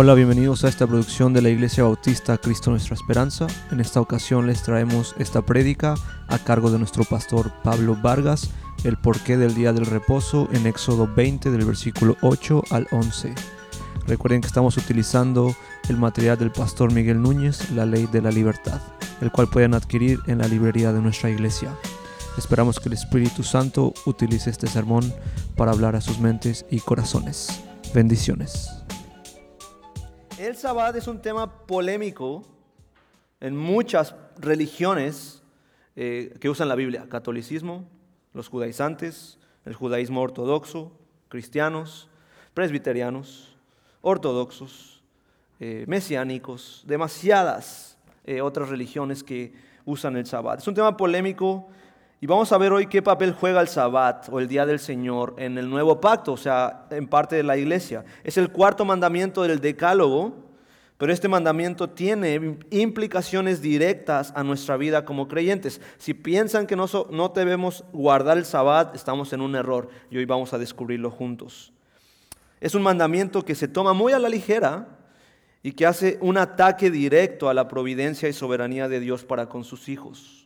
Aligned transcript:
Hola, 0.00 0.14
bienvenidos 0.14 0.62
a 0.62 0.68
esta 0.68 0.86
producción 0.86 1.32
de 1.32 1.42
la 1.42 1.48
Iglesia 1.48 1.82
Bautista 1.82 2.38
Cristo 2.38 2.70
Nuestra 2.70 2.94
Esperanza. 2.94 3.48
En 3.72 3.80
esta 3.80 4.00
ocasión 4.00 4.46
les 4.46 4.62
traemos 4.62 5.12
esta 5.18 5.42
prédica 5.42 5.96
a 6.28 6.38
cargo 6.38 6.70
de 6.70 6.78
nuestro 6.78 7.02
pastor 7.02 7.50
Pablo 7.64 7.98
Vargas, 8.00 8.48
el 8.84 8.96
porqué 8.96 9.36
del 9.36 9.56
día 9.56 9.72
del 9.72 9.86
reposo 9.86 10.48
en 10.52 10.68
Éxodo 10.68 11.12
20 11.12 11.50
del 11.50 11.64
versículo 11.64 12.16
8 12.22 12.62
al 12.70 12.86
11. 12.92 13.34
Recuerden 14.06 14.40
que 14.40 14.46
estamos 14.46 14.76
utilizando 14.76 15.52
el 15.88 15.96
material 15.96 16.38
del 16.38 16.52
pastor 16.52 16.92
Miguel 16.92 17.20
Núñez, 17.20 17.68
La 17.72 17.84
Ley 17.84 18.06
de 18.06 18.22
la 18.22 18.30
Libertad, 18.30 18.80
el 19.20 19.32
cual 19.32 19.48
pueden 19.48 19.74
adquirir 19.74 20.20
en 20.28 20.38
la 20.38 20.46
librería 20.46 20.92
de 20.92 21.00
nuestra 21.00 21.28
iglesia. 21.28 21.74
Esperamos 22.36 22.78
que 22.78 22.88
el 22.88 22.92
Espíritu 22.92 23.42
Santo 23.42 23.92
utilice 24.06 24.48
este 24.48 24.68
sermón 24.68 25.12
para 25.56 25.72
hablar 25.72 25.96
a 25.96 26.00
sus 26.00 26.20
mentes 26.20 26.66
y 26.70 26.78
corazones. 26.78 27.64
Bendiciones. 27.92 28.78
El 30.38 30.54
Sabbat 30.54 30.94
es 30.94 31.08
un 31.08 31.20
tema 31.20 31.66
polémico 31.66 32.44
en 33.40 33.56
muchas 33.56 34.14
religiones 34.38 35.42
eh, 35.96 36.32
que 36.40 36.48
usan 36.48 36.68
la 36.68 36.76
Biblia. 36.76 37.06
Catolicismo, 37.08 37.88
los 38.34 38.46
judaizantes, 38.46 39.36
el 39.64 39.74
judaísmo 39.74 40.22
ortodoxo, 40.22 40.92
cristianos, 41.28 42.08
presbiterianos, 42.54 43.56
ortodoxos, 44.00 45.02
eh, 45.58 45.84
mesiánicos, 45.88 46.84
demasiadas 46.86 47.98
eh, 48.24 48.40
otras 48.40 48.68
religiones 48.68 49.24
que 49.24 49.52
usan 49.84 50.16
el 50.16 50.26
Sabbat. 50.26 50.60
Es 50.60 50.68
un 50.68 50.74
tema 50.74 50.96
polémico 50.96 51.68
y 52.20 52.26
vamos 52.26 52.50
a 52.50 52.58
ver 52.58 52.72
hoy 52.72 52.86
qué 52.86 53.00
papel 53.00 53.32
juega 53.32 53.60
el 53.60 53.68
Sabbat 53.68 54.28
o 54.30 54.40
el 54.40 54.48
Día 54.48 54.66
del 54.66 54.80
Señor 54.80 55.34
en 55.38 55.56
el 55.56 55.70
nuevo 55.70 56.00
pacto, 56.00 56.32
o 56.32 56.36
sea, 56.36 56.86
en 56.90 57.06
parte 57.06 57.36
de 57.36 57.44
la 57.44 57.56
iglesia. 57.56 58.04
Es 58.24 58.36
el 58.38 58.50
cuarto 58.50 58.84
mandamiento 58.84 59.42
del 59.42 59.60
Decálogo, 59.60 60.34
pero 60.96 61.12
este 61.12 61.28
mandamiento 61.28 61.90
tiene 61.90 62.58
implicaciones 62.70 63.62
directas 63.62 64.32
a 64.34 64.42
nuestra 64.42 64.76
vida 64.76 65.04
como 65.04 65.28
creyentes. 65.28 65.80
Si 65.96 66.12
piensan 66.12 66.66
que 66.66 66.74
no, 66.74 66.86
no 67.10 67.28
debemos 67.28 67.84
guardar 67.92 68.36
el 68.36 68.44
Sabbat, 68.44 68.96
estamos 68.96 69.32
en 69.32 69.40
un 69.40 69.54
error 69.54 69.88
y 70.10 70.16
hoy 70.16 70.24
vamos 70.24 70.52
a 70.52 70.58
descubrirlo 70.58 71.12
juntos. 71.12 71.72
Es 72.60 72.74
un 72.74 72.82
mandamiento 72.82 73.44
que 73.44 73.54
se 73.54 73.68
toma 73.68 73.92
muy 73.92 74.12
a 74.12 74.18
la 74.18 74.28
ligera 74.28 74.88
y 75.62 75.70
que 75.70 75.86
hace 75.86 76.18
un 76.20 76.36
ataque 76.36 76.90
directo 76.90 77.48
a 77.48 77.54
la 77.54 77.68
providencia 77.68 78.28
y 78.28 78.32
soberanía 78.32 78.88
de 78.88 78.98
Dios 78.98 79.24
para 79.24 79.48
con 79.48 79.62
sus 79.62 79.88
hijos. 79.88 80.37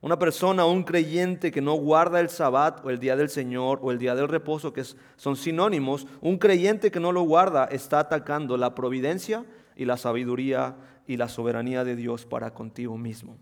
Una 0.00 0.18
persona 0.18 0.64
un 0.64 0.84
creyente 0.84 1.50
que 1.50 1.60
no 1.60 1.74
guarda 1.74 2.20
el 2.20 2.30
sabbat 2.30 2.84
o 2.84 2.90
el 2.90 3.00
día 3.00 3.16
del 3.16 3.30
Señor 3.30 3.80
o 3.82 3.90
el 3.90 3.98
día 3.98 4.14
del 4.14 4.28
reposo, 4.28 4.72
que 4.72 4.84
son 5.16 5.36
sinónimos, 5.36 6.06
un 6.20 6.38
creyente 6.38 6.92
que 6.92 7.00
no 7.00 7.10
lo 7.10 7.22
guarda 7.22 7.64
está 7.64 7.98
atacando 7.98 8.56
la 8.56 8.76
providencia 8.76 9.44
y 9.74 9.86
la 9.86 9.96
sabiduría 9.96 10.76
y 11.06 11.16
la 11.16 11.28
soberanía 11.28 11.82
de 11.82 11.96
Dios 11.96 12.26
para 12.26 12.54
contigo 12.54 12.96
mismo. 12.96 13.36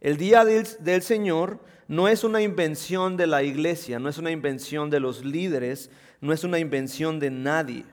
El 0.00 0.16
día 0.16 0.46
del, 0.46 0.66
del 0.80 1.02
Señor 1.02 1.60
no 1.88 2.08
es 2.08 2.24
una 2.24 2.40
invención 2.40 3.18
de 3.18 3.26
la 3.26 3.42
iglesia, 3.42 3.98
no 3.98 4.08
es 4.08 4.16
una 4.16 4.30
invención 4.30 4.88
de 4.88 5.00
los 5.00 5.24
líderes, 5.24 5.90
no 6.22 6.32
es 6.32 6.44
una 6.44 6.58
invención 6.58 7.20
de 7.20 7.30
nadie. 7.30 7.84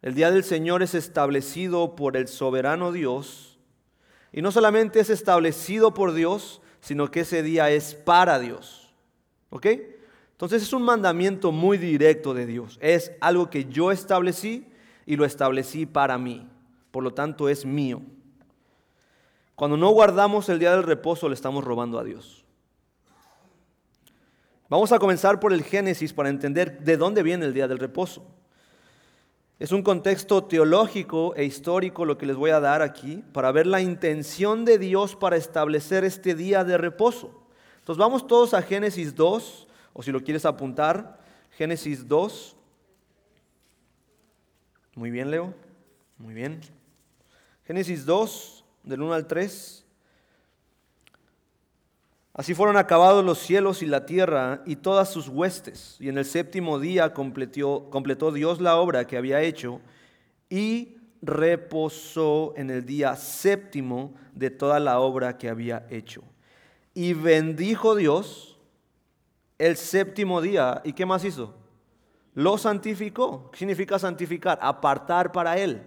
El 0.00 0.14
día 0.14 0.30
del 0.30 0.44
Señor 0.44 0.82
es 0.82 0.94
establecido 0.94 1.94
por 1.94 2.16
el 2.16 2.28
soberano 2.28 2.90
Dios 2.92 3.53
y 4.34 4.42
no 4.42 4.50
solamente 4.50 4.98
es 4.98 5.10
establecido 5.10 5.94
por 5.94 6.12
Dios, 6.12 6.60
sino 6.80 7.08
que 7.08 7.20
ese 7.20 7.44
día 7.44 7.70
es 7.70 7.94
para 7.94 8.40
Dios. 8.40 8.92
¿Ok? 9.48 9.66
Entonces 10.32 10.64
es 10.64 10.72
un 10.72 10.82
mandamiento 10.82 11.52
muy 11.52 11.78
directo 11.78 12.34
de 12.34 12.44
Dios. 12.44 12.76
Es 12.82 13.12
algo 13.20 13.48
que 13.48 13.66
yo 13.66 13.92
establecí 13.92 14.66
y 15.06 15.14
lo 15.14 15.24
establecí 15.24 15.86
para 15.86 16.18
mí. 16.18 16.48
Por 16.90 17.04
lo 17.04 17.14
tanto 17.14 17.48
es 17.48 17.64
mío. 17.64 18.02
Cuando 19.54 19.76
no 19.76 19.90
guardamos 19.90 20.48
el 20.48 20.58
día 20.58 20.72
del 20.72 20.82
reposo 20.82 21.28
le 21.28 21.36
estamos 21.36 21.62
robando 21.62 21.96
a 22.00 22.02
Dios. 22.02 22.44
Vamos 24.68 24.90
a 24.90 24.98
comenzar 24.98 25.38
por 25.38 25.52
el 25.52 25.62
Génesis 25.62 26.12
para 26.12 26.28
entender 26.28 26.80
de 26.80 26.96
dónde 26.96 27.22
viene 27.22 27.46
el 27.46 27.54
día 27.54 27.68
del 27.68 27.78
reposo. 27.78 28.26
Es 29.60 29.70
un 29.70 29.82
contexto 29.82 30.44
teológico 30.44 31.34
e 31.36 31.44
histórico 31.44 32.04
lo 32.04 32.18
que 32.18 32.26
les 32.26 32.34
voy 32.34 32.50
a 32.50 32.58
dar 32.58 32.82
aquí 32.82 33.22
para 33.32 33.52
ver 33.52 33.68
la 33.68 33.80
intención 33.80 34.64
de 34.64 34.78
Dios 34.78 35.14
para 35.14 35.36
establecer 35.36 36.02
este 36.04 36.34
día 36.34 36.64
de 36.64 36.76
reposo. 36.76 37.46
Entonces 37.78 37.98
vamos 37.98 38.26
todos 38.26 38.52
a 38.52 38.62
Génesis 38.62 39.14
2, 39.14 39.68
o 39.92 40.02
si 40.02 40.10
lo 40.10 40.24
quieres 40.24 40.44
apuntar, 40.44 41.20
Génesis 41.50 42.08
2. 42.08 42.56
Muy 44.96 45.12
bien, 45.12 45.30
Leo. 45.30 45.54
Muy 46.18 46.34
bien. 46.34 46.60
Génesis 47.64 48.04
2, 48.04 48.64
del 48.82 49.02
1 49.02 49.14
al 49.14 49.26
3. 49.28 49.83
Así 52.34 52.52
fueron 52.52 52.76
acabados 52.76 53.24
los 53.24 53.38
cielos 53.38 53.80
y 53.80 53.86
la 53.86 54.06
tierra 54.06 54.60
y 54.66 54.74
todas 54.74 55.08
sus 55.08 55.28
huestes. 55.28 55.96
Y 56.00 56.08
en 56.08 56.18
el 56.18 56.24
séptimo 56.24 56.80
día 56.80 57.14
completó, 57.14 58.32
Dios 58.32 58.60
la 58.60 58.76
obra 58.76 59.06
que 59.06 59.16
había 59.16 59.40
hecho 59.40 59.80
y 60.50 60.96
reposó 61.22 62.52
en 62.56 62.70
el 62.70 62.84
día 62.84 63.14
séptimo 63.14 64.14
de 64.34 64.50
toda 64.50 64.80
la 64.80 64.98
obra 64.98 65.38
que 65.38 65.48
había 65.48 65.86
hecho. 65.90 66.24
Y 66.92 67.12
bendijo 67.12 67.94
Dios 67.94 68.58
el 69.56 69.76
séptimo 69.76 70.40
día. 70.40 70.82
¿Y 70.84 70.92
qué 70.92 71.06
más 71.06 71.24
hizo? 71.24 71.54
Lo 72.34 72.58
santificó. 72.58 73.48
¿Qué 73.52 73.58
significa 73.58 73.96
santificar? 73.96 74.58
Apartar 74.60 75.30
para 75.30 75.56
Él. 75.56 75.82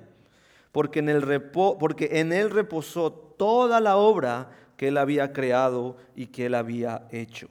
Porque 0.72 1.00
en, 1.00 1.10
el 1.10 1.42
porque 1.52 2.22
en 2.22 2.32
Él 2.32 2.52
reposó 2.52 3.12
toda 3.12 3.82
la 3.82 3.98
obra 3.98 4.50
que 4.78 4.88
Él 4.88 4.98
había 4.98 5.34
creado 5.34 5.98
y 6.16 6.28
que 6.28 6.46
Él 6.46 6.56
había 6.56 7.08
hecho. 7.12 7.50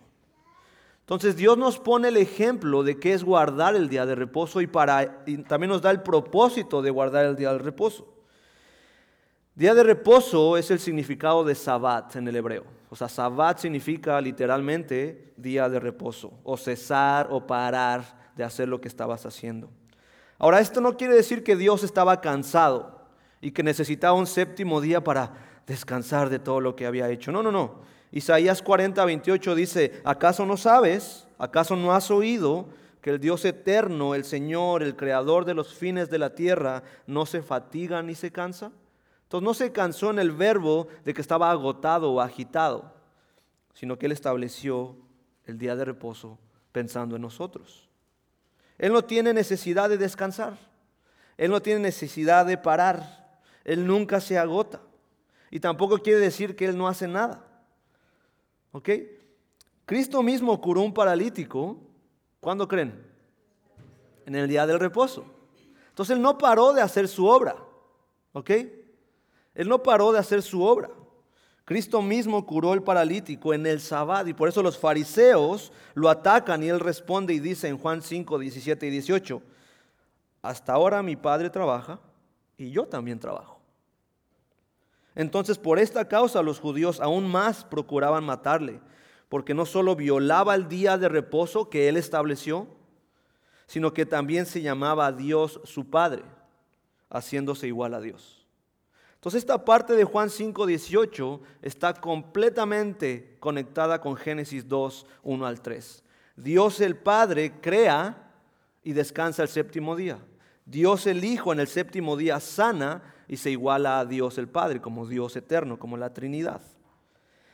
Entonces 1.00 1.37
Dios 1.37 1.56
nos 1.56 1.78
pone 1.78 2.09
el 2.09 2.16
ejemplo 2.16 2.82
de 2.82 2.98
qué 2.98 3.12
es 3.12 3.22
guardar 3.22 3.76
el 3.76 3.88
día 3.88 4.06
de 4.06 4.14
reposo 4.14 4.60
y, 4.60 4.66
para, 4.66 5.25
también 5.47 5.70
nos 5.70 5.82
da 5.82 5.91
el 5.91 6.03
propósito 6.03 6.82
de 6.82 6.91
guardar 6.91 7.26
el 7.26 7.37
día 7.37 7.53
del 7.53 7.60
reposo. 7.60 8.12
Día 9.54 9.72
de 9.75 9.84
reposo 9.84 10.56
es 10.56 10.70
el 10.70 10.81
significado 10.81 11.44
de 11.44 11.54
Sabbat 11.54 12.16
en 12.16 12.26
el 12.28 12.37
hebreo. 12.37 12.64
O 12.91 12.97
sea, 12.97 13.09
Sabbat 13.09 13.58
significa 13.58 14.20
literalmente 14.20 15.32
día 15.37 15.69
de 15.69 15.81
reposo, 15.81 16.32
o 16.44 16.56
cesar 16.56 17.28
o 17.31 17.47
parar 17.47 18.32
de 18.37 18.44
hacer 18.44 18.69
lo 18.69 18.81
que 18.81 18.88
estabas 18.88 19.25
haciendo. 19.26 19.70
Ahora, 20.38 20.60
esto 20.60 20.81
no 20.81 20.97
quiere 20.97 21.14
decir 21.14 21.43
que 21.43 21.56
Dios 21.56 21.84
estaba 21.84 22.20
cansado 22.20 23.06
y 23.41 23.53
que 23.53 23.62
necesitaba 23.62 24.12
un 24.12 24.26
séptimo 24.26 24.81
día 24.81 25.03
para 25.03 25.46
descansar 25.66 26.31
de 26.31 26.38
todo 26.38 26.60
lo 26.60 26.77
que 26.77 26.87
había 26.87 27.10
hecho. 27.10 27.32
No, 27.32 27.43
no, 27.43 27.50
no. 27.50 27.81
Isaías 28.12 28.62
40, 28.62 29.04
28 29.04 29.54
dice, 29.54 30.00
¿acaso 30.04 30.47
no 30.47 30.56
sabes? 30.56 31.27
¿Acaso 31.38 31.77
no 31.77 31.93
has 31.93 32.10
oído 32.10 32.66
que 33.00 33.10
el 33.10 33.21
Dios 33.21 33.44
eterno, 33.44 34.15
el 34.15 34.25
Señor, 34.25 34.82
el 34.82 34.97
creador 34.97 35.44
de 35.44 35.55
los 35.55 35.75
fines 35.75 36.09
de 36.09 36.19
la 36.19 36.34
tierra, 36.34 36.82
no 37.06 37.26
se 37.26 37.43
fatiga 37.43 38.03
ni 38.03 38.15
se 38.15 38.31
cansa? 38.31 38.72
Entonces 39.25 39.44
no 39.44 39.55
se 39.55 39.72
cansó 39.72 40.10
en 40.10 40.21
el 40.21 40.31
verbo 40.31 40.87
de 41.05 41.12
que 41.12 41.21
estaba 41.21 41.50
agotado 41.50 42.12
o 42.12 42.21
agitado, 42.21 42.93
sino 43.75 43.99
que 43.99 44.06
Él 44.06 44.12
estableció 44.12 44.97
el 45.47 45.59
día 45.59 45.75
de 45.75 45.84
reposo 45.84 46.38
pensando 46.71 47.16
en 47.16 47.22
nosotros. 47.22 47.88
Él 48.78 48.93
no 48.93 49.03
tiene 49.03 49.32
necesidad 49.32 49.88
de 49.88 49.99
descansar. 49.99 50.56
Él 51.37 51.50
no 51.50 51.60
tiene 51.60 51.81
necesidad 51.81 52.47
de 52.47 52.56
parar. 52.56 53.41
Él 53.65 53.87
nunca 53.87 54.21
se 54.21 54.38
agota. 54.38 54.81
Y 55.56 55.61
tampoco 55.61 55.97
quiere 55.97 56.21
decir 56.21 56.55
que 56.55 56.67
Él 56.67 56.77
no 56.77 56.87
hace 56.87 57.09
nada. 57.09 57.43
¿Ok? 58.72 58.91
Cristo 59.87 60.22
mismo 60.22 60.61
curó 60.61 60.83
un 60.83 60.93
paralítico. 60.93 61.79
¿Cuándo 62.41 62.69
creen? 62.69 63.03
En 64.26 64.35
el 64.35 64.49
día 64.49 64.67
del 64.67 64.79
reposo. 64.79 65.25
Entonces 65.88 66.14
Él 66.14 66.20
no 66.20 66.37
paró 66.37 66.75
de 66.75 66.82
hacer 66.82 67.08
su 67.08 67.26
obra. 67.26 67.56
¿Ok? 68.35 68.50
Él 69.55 69.67
no 69.67 69.82
paró 69.82 70.12
de 70.12 70.19
hacer 70.19 70.43
su 70.43 70.62
obra. 70.62 70.91
Cristo 71.64 72.03
mismo 72.03 72.44
curó 72.44 72.75
el 72.75 72.82
paralítico 72.82 73.55
en 73.55 73.64
el 73.64 73.81
sábado 73.81 74.29
y 74.29 74.35
por 74.35 74.50
eso 74.50 74.62
los 74.62 74.76
fariseos 74.76 75.73
lo 75.94 76.11
atacan 76.11 76.62
y 76.64 76.69
él 76.69 76.81
responde 76.81 77.32
y 77.32 77.41
dice 77.41 77.67
en 77.69 77.79
Juan 77.79 78.03
5, 78.03 78.38
17 78.38 78.88
y 78.88 78.91
18, 78.91 79.43
hasta 80.43 80.75
ahora 80.75 81.03
mi 81.03 81.17
padre 81.17 81.49
trabaja 81.49 81.99
y 82.58 82.70
yo 82.70 82.85
también 82.85 83.19
trabajo. 83.19 83.56
Entonces 85.17 85.59
por 85.59 85.79
esta 85.79 86.07
causa 86.07 86.43
los 86.43 86.61
judíos 86.61 87.01
aún 87.01 87.27
más 87.27 87.65
procuraban 87.65 88.23
matarle, 88.23 88.81
porque 89.29 89.55
no 89.55 89.67
solo 89.67 89.97
violaba 89.97 90.55
el 90.55 90.69
día 90.69 90.99
de 90.99 91.09
reposo 91.09 91.69
que 91.69 91.89
él 91.89 91.97
estableció, 91.97 92.69
sino 93.67 93.93
que 93.93 94.07
también 94.07 94.47
se 94.47 94.63
llamaba 94.63 95.07
a 95.07 95.13
Dios 95.13 95.61
su 95.65 95.91
Padre, 95.91 96.23
haciéndose 97.11 97.67
igual 97.67 97.95
a 97.95 98.01
Dios. 98.01 98.47
Entonces 99.15 99.43
esta 99.43 99.65
parte 99.65 99.95
de 99.95 100.05
Juan 100.05 100.29
5:18 100.29 101.41
está 101.63 101.95
completamente 101.95 103.37
conectada 103.41 104.01
con 104.01 104.17
Génesis 104.17 104.69
2, 104.69 105.07
1 105.23 105.47
al 105.47 105.63
3. 105.63 106.05
Dios 106.37 106.81
el 106.81 106.95
Padre 106.95 107.55
crea 107.61 108.33
y 108.85 108.93
descansa 108.93 109.43
el 109.43 109.49
séptimo 109.49 109.97
día. 109.97 110.19
Dios 110.67 111.07
el 111.07 111.25
Hijo 111.25 111.53
en 111.53 111.61
el 111.61 111.69
séptimo 111.69 112.17
día 112.17 112.39
sana 112.39 113.15
y 113.28 113.37
se 113.37 113.50
iguala 113.50 114.00
a 114.00 114.05
Dios 114.05 114.38
el 114.38 114.49
Padre 114.49 114.81
como 114.81 115.06
Dios 115.06 115.37
eterno, 115.37 115.78
como 115.78 115.96
la 115.96 116.12
Trinidad. 116.12 116.61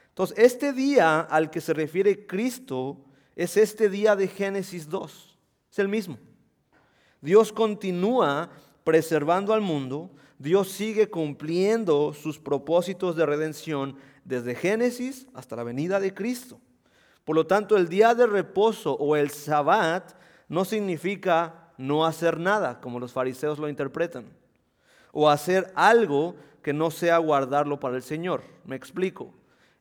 Entonces, 0.09 0.39
este 0.39 0.73
día 0.73 1.21
al 1.21 1.51
que 1.51 1.61
se 1.61 1.73
refiere 1.73 2.27
Cristo 2.27 2.99
es 3.35 3.57
este 3.57 3.89
día 3.89 4.15
de 4.15 4.29
Génesis 4.29 4.89
2. 4.89 5.39
Es 5.71 5.79
el 5.79 5.89
mismo. 5.89 6.19
Dios 7.21 7.53
continúa 7.53 8.51
preservando 8.85 9.55
al 9.55 9.61
mundo, 9.61 10.11
Dios 10.39 10.69
sigue 10.69 11.09
cumpliendo 11.09 12.13
sus 12.13 12.39
propósitos 12.39 13.15
de 13.17 13.25
redención 13.25 13.97
desde 14.25 14.55
Génesis 14.55 15.29
hasta 15.35 15.57
la 15.57 15.63
venida 15.63 16.01
de 16.01 16.13
Cristo. 16.13 16.61
Por 17.25 17.37
lo 17.37 17.47
tanto, 17.47 17.77
el 17.77 17.89
día 17.89 18.15
de 18.15 18.27
reposo 18.27 18.95
o 18.95 19.15
el 19.15 19.31
sabbat 19.31 20.15
no 20.49 20.65
significa 20.65 21.73
no 21.79 22.05
hacer 22.05 22.39
nada, 22.39 22.81
como 22.81 22.99
los 22.99 23.13
fariseos 23.13 23.59
lo 23.59 23.69
interpretan, 23.69 24.27
o 25.13 25.31
hacer 25.31 25.71
algo 25.77 26.35
que 26.63 26.73
no 26.73 26.91
sea 26.91 27.19
guardarlo 27.19 27.79
para 27.79 27.97
el 27.97 28.03
Señor. 28.03 28.43
Me 28.65 28.77
explico. 28.77 29.33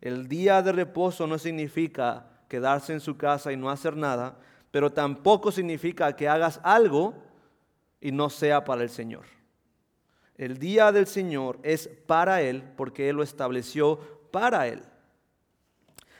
El 0.01 0.28
día 0.28 0.62
de 0.62 0.72
reposo 0.72 1.25
no 1.25 1.38
significa 1.38 2.28
quedarse 2.48 2.94
en 2.94 3.00
su 3.00 3.18
casa 3.18 3.51
y 3.51 3.57
no 3.57 3.69
hacer 3.69 3.95
nada, 3.95 4.38
pero 4.72 4.92
tampoco 4.92 5.51
significa 5.51 6.16
que 6.16 6.28
hagas 6.28 6.60
algo 6.63 7.13
y 8.00 8.12
no 8.12 8.30
sea 8.30 8.63
para 8.63 8.83
el 8.83 8.89
Señor. 8.89 9.25
El 10.36 10.57
día 10.57 10.92
del 10.92 11.07
Señor 11.07 11.60
es 11.62 11.88
para 11.88 12.42
Él 12.42 12.63
porque 12.75 13.10
Él 13.10 13.18
lo 13.18 13.24
estableció 13.24 14.00
para 14.31 14.68
Él. 14.68 14.81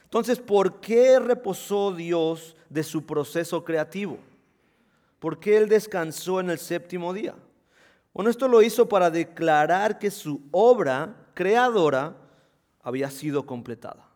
Entonces, 0.04 0.38
¿por 0.38 0.80
qué 0.80 1.18
reposó 1.18 1.92
Dios 1.92 2.56
de 2.68 2.84
su 2.84 3.04
proceso 3.04 3.64
creativo? 3.64 4.18
¿Por 5.18 5.40
qué 5.40 5.56
Él 5.56 5.68
descansó 5.68 6.38
en 6.38 6.50
el 6.50 6.58
séptimo 6.58 7.12
día? 7.12 7.34
Bueno, 8.12 8.30
esto 8.30 8.48
lo 8.48 8.62
hizo 8.62 8.88
para 8.88 9.10
declarar 9.10 9.98
que 9.98 10.10
su 10.10 10.42
obra 10.50 11.28
creadora 11.34 12.16
había 12.82 13.10
sido 13.10 13.46
completada. 13.46 14.06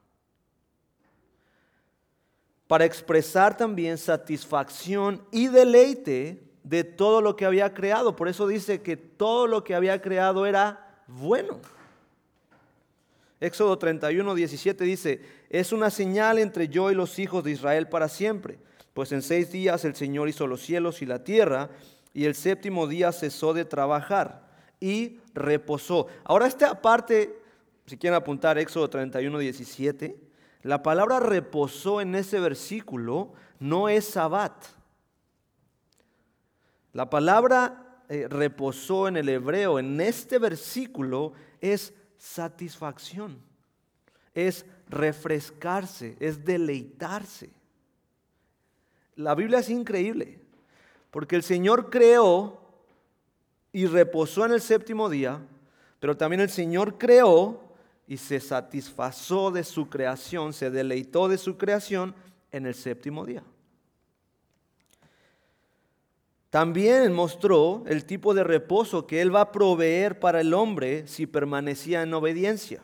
Para 2.66 2.84
expresar 2.84 3.56
también 3.56 3.96
satisfacción 3.96 5.24
y 5.30 5.48
deleite 5.48 6.42
de 6.62 6.82
todo 6.82 7.20
lo 7.20 7.36
que 7.36 7.46
había 7.46 7.72
creado. 7.72 8.16
Por 8.16 8.28
eso 8.28 8.46
dice 8.46 8.82
que 8.82 8.96
todo 8.96 9.46
lo 9.46 9.62
que 9.62 9.74
había 9.74 10.02
creado 10.02 10.46
era 10.46 11.00
bueno. 11.06 11.60
Éxodo 13.38 13.78
31, 13.78 14.34
17 14.34 14.84
dice, 14.84 15.20
es 15.48 15.72
una 15.72 15.90
señal 15.90 16.38
entre 16.38 16.68
yo 16.68 16.90
y 16.90 16.94
los 16.94 17.18
hijos 17.18 17.44
de 17.44 17.52
Israel 17.52 17.88
para 17.88 18.08
siempre, 18.08 18.58
pues 18.94 19.12
en 19.12 19.22
seis 19.22 19.52
días 19.52 19.84
el 19.84 19.94
Señor 19.94 20.28
hizo 20.28 20.46
los 20.46 20.62
cielos 20.62 21.02
y 21.02 21.06
la 21.06 21.22
tierra, 21.22 21.70
y 22.16 22.24
el 22.24 22.34
séptimo 22.34 22.86
día 22.86 23.12
cesó 23.12 23.52
de 23.52 23.66
trabajar 23.66 24.48
y 24.80 25.20
reposó. 25.34 26.06
Ahora 26.24 26.46
esta 26.46 26.80
parte, 26.80 27.38
si 27.84 27.98
quieren 27.98 28.16
apuntar 28.16 28.56
Éxodo 28.56 28.88
31, 28.88 29.38
17, 29.38 30.18
la 30.62 30.82
palabra 30.82 31.20
reposó 31.20 32.00
en 32.00 32.14
ese 32.14 32.40
versículo 32.40 33.34
no 33.60 33.90
es 33.90 34.06
sabbat. 34.06 34.64
La 36.94 37.10
palabra 37.10 38.00
eh, 38.08 38.28
reposó 38.30 39.08
en 39.08 39.18
el 39.18 39.28
hebreo 39.28 39.78
en 39.78 40.00
este 40.00 40.38
versículo 40.38 41.34
es 41.60 41.92
satisfacción, 42.16 43.38
es 44.32 44.64
refrescarse, 44.88 46.16
es 46.18 46.46
deleitarse. 46.46 47.50
La 49.16 49.34
Biblia 49.34 49.58
es 49.58 49.68
increíble, 49.68 50.45
porque 51.16 51.34
el 51.34 51.42
Señor 51.42 51.88
creó 51.88 52.60
y 53.72 53.86
reposó 53.86 54.44
en 54.44 54.52
el 54.52 54.60
séptimo 54.60 55.08
día, 55.08 55.40
pero 55.98 56.14
también 56.14 56.40
el 56.40 56.50
Señor 56.50 56.98
creó 56.98 57.58
y 58.06 58.18
se 58.18 58.38
satisfazó 58.38 59.50
de 59.50 59.64
su 59.64 59.88
creación, 59.88 60.52
se 60.52 60.68
deleitó 60.70 61.26
de 61.26 61.38
su 61.38 61.56
creación 61.56 62.14
en 62.52 62.66
el 62.66 62.74
séptimo 62.74 63.24
día. 63.24 63.42
También 66.50 67.14
mostró 67.14 67.82
el 67.86 68.04
tipo 68.04 68.34
de 68.34 68.44
reposo 68.44 69.06
que 69.06 69.22
Él 69.22 69.34
va 69.34 69.40
a 69.40 69.52
proveer 69.52 70.20
para 70.20 70.42
el 70.42 70.52
hombre 70.52 71.08
si 71.08 71.26
permanecía 71.26 72.02
en 72.02 72.12
obediencia. 72.12 72.82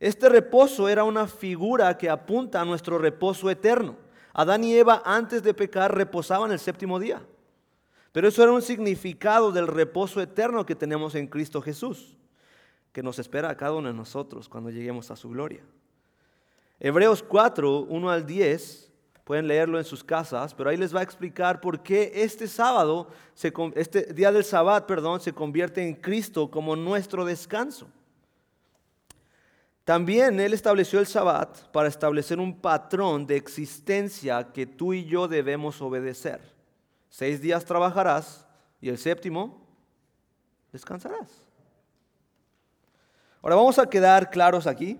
Este 0.00 0.30
reposo 0.30 0.88
era 0.88 1.04
una 1.04 1.26
figura 1.26 1.98
que 1.98 2.08
apunta 2.08 2.62
a 2.62 2.64
nuestro 2.64 2.96
reposo 2.96 3.50
eterno. 3.50 3.98
Adán 4.32 4.64
y 4.64 4.74
Eva 4.74 5.02
antes 5.04 5.42
de 5.42 5.52
pecar 5.52 5.94
reposaban 5.94 6.50
el 6.50 6.58
séptimo 6.58 6.98
día. 6.98 7.20
Pero 8.12 8.28
eso 8.28 8.42
era 8.42 8.52
un 8.52 8.62
significado 8.62 9.50
del 9.50 9.66
reposo 9.66 10.20
eterno 10.20 10.66
que 10.66 10.74
tenemos 10.74 11.14
en 11.14 11.26
Cristo 11.26 11.60
Jesús, 11.60 12.16
que 12.92 13.02
nos 13.02 13.18
espera 13.18 13.50
a 13.50 13.56
cada 13.56 13.72
uno 13.72 13.88
de 13.88 13.94
nosotros 13.94 14.48
cuando 14.48 14.70
lleguemos 14.70 15.10
a 15.10 15.16
su 15.16 15.30
gloria. 15.30 15.64
Hebreos 16.78 17.22
4, 17.22 17.86
1 17.88 18.10
al 18.10 18.26
10 18.26 18.92
Pueden 19.24 19.46
leerlo 19.46 19.78
en 19.78 19.84
sus 19.84 20.02
casas, 20.02 20.52
pero 20.52 20.68
ahí 20.68 20.76
les 20.76 20.94
va 20.94 21.00
a 21.00 21.04
explicar 21.04 21.60
por 21.60 21.82
qué 21.82 22.10
este 22.12 22.48
sábado, 22.48 23.08
este 23.74 24.12
día 24.12 24.32
del 24.32 24.42
sábado, 24.42 24.84
perdón, 24.86 25.20
se 25.20 25.32
convierte 25.32 25.80
en 25.80 25.94
Cristo 25.94 26.50
como 26.50 26.74
nuestro 26.74 27.24
descanso. 27.24 27.86
También 29.84 30.40
Él 30.40 30.52
estableció 30.52 30.98
el 30.98 31.06
Sabbat 31.06 31.68
para 31.70 31.88
establecer 31.88 32.40
un 32.40 32.60
patrón 32.60 33.26
de 33.26 33.36
existencia 33.36 34.52
que 34.52 34.66
tú 34.66 34.92
y 34.92 35.04
yo 35.04 35.28
debemos 35.28 35.80
obedecer. 35.80 36.51
Seis 37.12 37.42
días 37.42 37.62
trabajarás 37.66 38.48
y 38.80 38.88
el 38.88 38.96
séptimo 38.96 39.60
descansarás. 40.72 41.28
Ahora 43.42 43.56
vamos 43.56 43.78
a 43.78 43.88
quedar 43.88 44.30
claros 44.30 44.66
aquí 44.66 44.98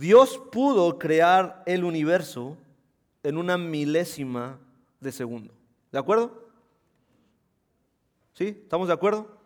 Dios 0.00 0.40
pudo 0.50 0.98
crear 0.98 1.62
el 1.66 1.84
universo 1.84 2.56
en 3.22 3.36
una 3.36 3.58
milésima 3.58 4.58
de 4.98 5.12
segundo. 5.12 5.52
¿De 5.92 5.98
acuerdo? 5.98 6.48
¿Sí? 8.32 8.46
¿Estamos 8.62 8.88
de 8.88 8.94
acuerdo? 8.94 9.36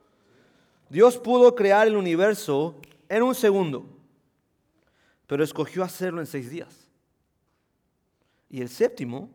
Dios 0.88 1.19
pudo 1.19 1.56
crear 1.56 1.88
el 1.88 1.96
universo 1.96 2.76
en 3.08 3.25
un 3.25 3.35
segundo, 3.35 3.85
pero 5.26 5.43
escogió 5.43 5.82
hacerlo 5.82 6.20
en 6.20 6.29
seis 6.29 6.49
días. 6.49 6.88
Y 8.49 8.61
el 8.61 8.69
séptimo 8.69 9.31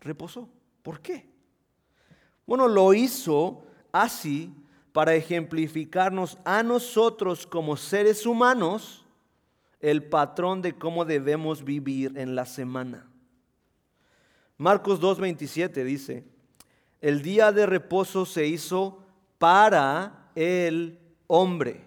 reposó. 0.00 0.50
¿Por 0.88 1.02
qué? 1.02 1.28
Bueno, 2.46 2.66
lo 2.66 2.94
hizo 2.94 3.62
así 3.92 4.54
para 4.94 5.14
ejemplificarnos 5.14 6.38
a 6.46 6.62
nosotros 6.62 7.46
como 7.46 7.76
seres 7.76 8.24
humanos 8.24 9.04
el 9.80 10.02
patrón 10.02 10.62
de 10.62 10.72
cómo 10.72 11.04
debemos 11.04 11.62
vivir 11.62 12.16
en 12.16 12.34
la 12.34 12.46
semana. 12.46 13.06
Marcos 14.56 14.98
2.27 14.98 15.84
dice, 15.84 16.24
el 17.02 17.20
día 17.20 17.52
de 17.52 17.66
reposo 17.66 18.24
se 18.24 18.46
hizo 18.46 19.04
para 19.36 20.30
el 20.34 20.98
hombre, 21.26 21.84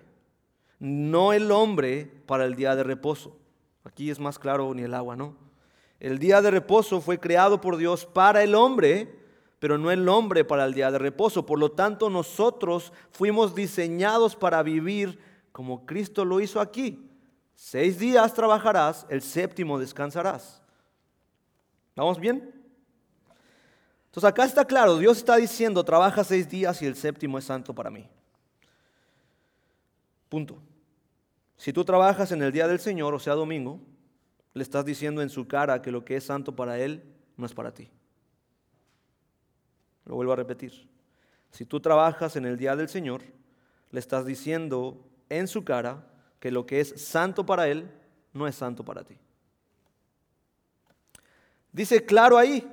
no 0.78 1.34
el 1.34 1.50
hombre 1.50 2.06
para 2.28 2.46
el 2.46 2.54
día 2.54 2.76
de 2.76 2.84
reposo. 2.84 3.36
Aquí 3.84 4.12
es 4.12 4.20
más 4.20 4.38
claro 4.38 4.72
ni 4.76 4.84
el 4.84 4.94
agua, 4.94 5.16
¿no? 5.16 5.41
El 6.02 6.18
día 6.18 6.42
de 6.42 6.50
reposo 6.50 7.00
fue 7.00 7.20
creado 7.20 7.62
por 7.62 7.78
Dios 7.78 8.08
para 8.08 8.42
el 8.42 8.56
hombre, 8.56 9.20
pero 9.60 9.78
no 9.78 9.92
el 9.92 10.10
hombre 10.10 10.44
para 10.44 10.66
el 10.66 10.74
día 10.74 10.90
de 10.90 10.98
reposo. 10.98 11.46
Por 11.46 11.60
lo 11.60 11.72
tanto, 11.72 12.10
nosotros 12.10 12.92
fuimos 13.12 13.54
diseñados 13.54 14.36
para 14.36 14.64
vivir 14.64 15.20
como 15.52 15.86
Cristo 15.86 16.26
lo 16.26 16.40
hizo 16.40 16.60
aquí, 16.60 17.08
Seis 17.54 18.00
días 18.00 18.34
trabajarás, 18.34 19.06
el 19.08 19.22
séptimo 19.22 19.78
descansarás. 19.78 20.64
¿Vamos 21.96 22.20
bien? 22.20 22.52
Entonces 24.08 24.28
acá 24.28 24.46
está 24.46 24.66
claro, 24.66 24.98
Dios 24.98 25.20
está 25.20 25.36
diciendo, 25.36 25.84
trabaja 25.84 26.24
seis 26.24 26.50
días 26.50 26.82
y 26.82 26.88
el 26.88 26.96
séptimo 26.96 27.38
es 27.38 27.46
santo 27.46 27.76
para 27.76 27.92
mí. 27.92 28.10
Punto. 30.28 30.58
Si 31.56 31.72
tú 31.72 31.86
trabajas 31.86 32.32
en 32.32 32.42
el 32.42 32.52
día 32.52 32.68
del 32.68 32.80
Señor, 32.80 33.14
o 33.14 33.20
sea, 33.20 33.36
domingo, 33.36 33.80
le 34.54 34.64
estás 34.64 34.86
diciendo 34.86 35.22
en 35.22 35.30
su 35.30 35.48
cara 35.48 35.82
que 35.82 35.92
lo 35.92 36.04
que 36.04 36.16
es 36.16 36.26
santo 36.26 36.56
para 36.56 36.80
Él 36.80 37.04
no 37.38 37.46
es 37.46 37.54
para 37.54 37.74
ti. 37.74 37.90
Lo 40.06 40.16
vuelvo 40.16 40.34
a 40.34 40.36
repetir. 40.36 40.90
Si 41.52 41.66
tú 41.66 41.80
trabajas 41.80 42.36
en 42.36 42.46
el 42.46 42.58
día 42.58 42.76
del 42.76 42.90
Señor, 42.90 43.22
le 43.92 44.00
estás 44.00 44.26
diciendo 44.26 45.06
en 45.30 45.48
su 45.48 45.64
cara 45.64 46.08
que 46.40 46.52
lo 46.52 46.66
que 46.66 46.80
es 46.80 47.02
santo 47.02 47.46
para 47.46 47.68
Él 47.68 47.90
no 48.34 48.48
es 48.48 48.56
santo 48.56 48.84
para 48.84 49.04
ti. 49.04 49.18
Dice 51.72 52.06
claro 52.06 52.38
ahí, 52.38 52.68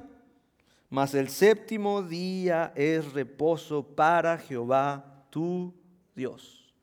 mas 0.91 1.15
el 1.15 1.29
séptimo 1.29 2.03
día 2.03 2.73
es 2.75 3.13
reposo 3.13 3.85
para 3.85 4.39
Jehová 4.39 5.27
tu 5.31 5.75
Dios. 6.15 6.75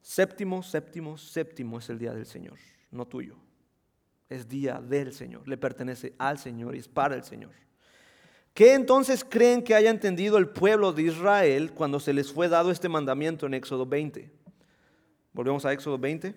Séptimo, 0.00 0.62
séptimo, 0.62 1.16
séptimo 1.16 1.78
es 1.78 1.88
el 1.90 1.98
día 1.98 2.12
del 2.12 2.26
Señor, 2.26 2.58
no 2.90 3.06
tuyo. 3.06 3.36
Es 4.30 4.48
día 4.48 4.80
del 4.80 5.12
Señor, 5.12 5.46
le 5.46 5.58
pertenece 5.58 6.14
al 6.16 6.38
Señor 6.38 6.76
y 6.76 6.78
es 6.78 6.88
para 6.88 7.16
el 7.16 7.24
Señor. 7.24 7.50
¿Qué 8.54 8.74
entonces 8.74 9.24
creen 9.24 9.62
que 9.62 9.74
haya 9.74 9.90
entendido 9.90 10.38
el 10.38 10.48
pueblo 10.48 10.92
de 10.92 11.02
Israel 11.02 11.72
cuando 11.72 12.00
se 12.00 12.12
les 12.12 12.32
fue 12.32 12.48
dado 12.48 12.70
este 12.70 12.88
mandamiento 12.88 13.46
en 13.46 13.54
Éxodo 13.54 13.84
20? 13.86 14.30
Volvemos 15.32 15.64
a 15.64 15.72
Éxodo 15.72 15.98
20. 15.98 16.34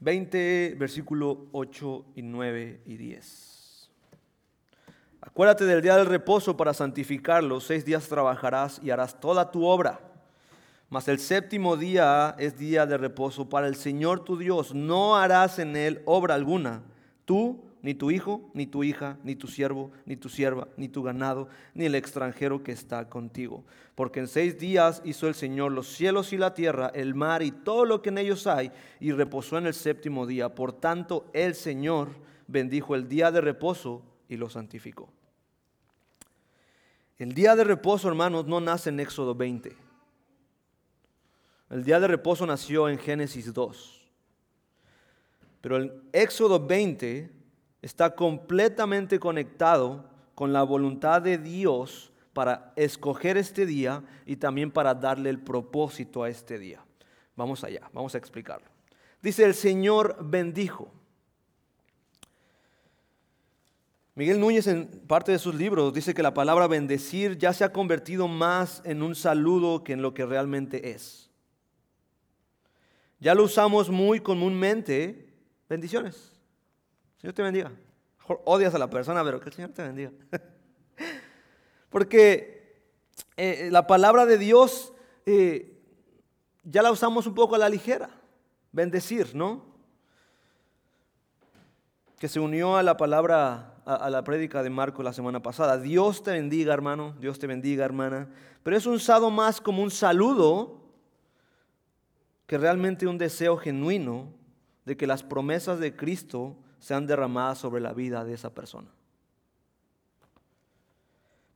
20, 0.00 0.76
versículo 0.78 1.46
8 1.52 2.06
y 2.16 2.22
9 2.22 2.82
y 2.84 2.96
10. 2.96 3.90
Acuérdate 5.22 5.64
del 5.64 5.80
día 5.80 5.96
del 5.96 6.06
reposo 6.06 6.56
para 6.56 6.74
santificarlo. 6.74 7.58
Seis 7.60 7.84
días 7.84 8.08
trabajarás 8.08 8.80
y 8.82 8.90
harás 8.90 9.18
toda 9.18 9.50
tu 9.50 9.64
obra. 9.64 10.13
Mas 10.88 11.08
el 11.08 11.18
séptimo 11.18 11.76
día 11.76 12.36
es 12.38 12.58
día 12.58 12.86
de 12.86 12.96
reposo 12.96 13.48
para 13.48 13.66
el 13.66 13.74
Señor 13.74 14.24
tu 14.24 14.36
Dios. 14.36 14.74
No 14.74 15.16
harás 15.16 15.58
en 15.58 15.76
él 15.76 16.02
obra 16.04 16.34
alguna. 16.34 16.82
Tú, 17.24 17.64
ni 17.82 17.94
tu 17.94 18.10
hijo, 18.10 18.50
ni 18.54 18.66
tu 18.66 18.84
hija, 18.84 19.18
ni 19.24 19.34
tu 19.34 19.46
siervo, 19.46 19.90
ni 20.06 20.16
tu 20.16 20.28
sierva, 20.28 20.68
ni 20.76 20.88
tu 20.88 21.02
ganado, 21.02 21.48
ni 21.74 21.84
el 21.84 21.94
extranjero 21.94 22.62
que 22.62 22.72
está 22.72 23.08
contigo. 23.08 23.64
Porque 23.94 24.20
en 24.20 24.28
seis 24.28 24.58
días 24.58 25.02
hizo 25.04 25.28
el 25.28 25.34
Señor 25.34 25.72
los 25.72 25.88
cielos 25.88 26.32
y 26.32 26.38
la 26.38 26.54
tierra, 26.54 26.90
el 26.94 27.14
mar 27.14 27.42
y 27.42 27.50
todo 27.50 27.84
lo 27.84 28.00
que 28.00 28.08
en 28.08 28.18
ellos 28.18 28.46
hay, 28.46 28.72
y 29.00 29.12
reposó 29.12 29.58
en 29.58 29.66
el 29.66 29.74
séptimo 29.74 30.26
día. 30.26 30.54
Por 30.54 30.72
tanto, 30.72 31.26
el 31.32 31.54
Señor 31.54 32.08
bendijo 32.46 32.94
el 32.94 33.08
día 33.08 33.30
de 33.30 33.40
reposo 33.40 34.02
y 34.28 34.36
lo 34.36 34.48
santificó. 34.48 35.10
El 37.18 37.32
día 37.34 37.54
de 37.54 37.64
reposo, 37.64 38.08
hermanos, 38.08 38.46
no 38.46 38.60
nace 38.60 38.90
en 38.90 39.00
Éxodo 39.00 39.34
20. 39.34 39.83
El 41.74 41.82
día 41.82 41.98
de 41.98 42.06
reposo 42.06 42.46
nació 42.46 42.88
en 42.88 43.00
Génesis 43.00 43.52
2. 43.52 44.00
Pero 45.60 45.76
el 45.76 45.92
Éxodo 46.12 46.64
20 46.64 47.32
está 47.82 48.14
completamente 48.14 49.18
conectado 49.18 50.08
con 50.36 50.52
la 50.52 50.62
voluntad 50.62 51.20
de 51.20 51.36
Dios 51.36 52.12
para 52.32 52.72
escoger 52.76 53.36
este 53.36 53.66
día 53.66 54.04
y 54.24 54.36
también 54.36 54.70
para 54.70 54.94
darle 54.94 55.30
el 55.30 55.40
propósito 55.40 56.22
a 56.22 56.28
este 56.28 56.60
día. 56.60 56.80
Vamos 57.34 57.64
allá, 57.64 57.90
vamos 57.92 58.14
a 58.14 58.18
explicarlo. 58.18 58.68
Dice 59.20 59.42
el 59.44 59.54
Señor 59.54 60.16
bendijo. 60.20 60.92
Miguel 64.14 64.38
Núñez 64.38 64.68
en 64.68 64.86
parte 65.08 65.32
de 65.32 65.40
sus 65.40 65.56
libros 65.56 65.92
dice 65.92 66.14
que 66.14 66.22
la 66.22 66.34
palabra 66.34 66.68
bendecir 66.68 67.36
ya 67.36 67.52
se 67.52 67.64
ha 67.64 67.72
convertido 67.72 68.28
más 68.28 68.80
en 68.84 69.02
un 69.02 69.16
saludo 69.16 69.82
que 69.82 69.94
en 69.94 70.02
lo 70.02 70.14
que 70.14 70.24
realmente 70.24 70.92
es. 70.92 71.33
Ya 73.18 73.34
lo 73.34 73.44
usamos 73.44 73.90
muy 73.90 74.20
comúnmente, 74.20 75.32
bendiciones. 75.68 76.32
Señor 77.16 77.34
te 77.34 77.42
bendiga. 77.42 77.72
odias 78.44 78.74
a 78.74 78.78
la 78.78 78.90
persona, 78.90 79.24
pero 79.24 79.40
que 79.40 79.48
el 79.48 79.54
Señor 79.54 79.70
te 79.70 79.82
bendiga. 79.82 80.10
Porque 81.88 82.82
eh, 83.36 83.68
la 83.70 83.86
palabra 83.86 84.26
de 84.26 84.36
Dios 84.36 84.92
eh, 85.26 85.80
ya 86.64 86.82
la 86.82 86.92
usamos 86.92 87.26
un 87.26 87.34
poco 87.34 87.54
a 87.54 87.58
la 87.58 87.68
ligera. 87.68 88.10
Bendecir, 88.72 89.34
¿no? 89.34 89.64
Que 92.18 92.28
se 92.28 92.40
unió 92.40 92.76
a 92.76 92.82
la 92.82 92.96
palabra, 92.96 93.76
a, 93.86 93.94
a 93.94 94.10
la 94.10 94.24
prédica 94.24 94.62
de 94.62 94.70
Marco 94.70 95.02
la 95.02 95.12
semana 95.12 95.40
pasada. 95.40 95.78
Dios 95.78 96.22
te 96.22 96.32
bendiga, 96.32 96.74
hermano. 96.74 97.14
Dios 97.20 97.38
te 97.38 97.46
bendiga, 97.46 97.84
hermana. 97.84 98.28
Pero 98.62 98.76
es 98.76 98.86
usado 98.86 99.30
más 99.30 99.60
como 99.60 99.82
un 99.82 99.90
saludo 99.90 100.83
que 102.46 102.58
realmente 102.58 103.06
un 103.06 103.18
deseo 103.18 103.56
genuino 103.56 104.32
de 104.84 104.96
que 104.96 105.06
las 105.06 105.22
promesas 105.22 105.78
de 105.78 105.96
Cristo 105.96 106.56
sean 106.78 107.06
derramadas 107.06 107.58
sobre 107.58 107.80
la 107.80 107.92
vida 107.92 108.24
de 108.24 108.34
esa 108.34 108.54
persona. 108.54 108.90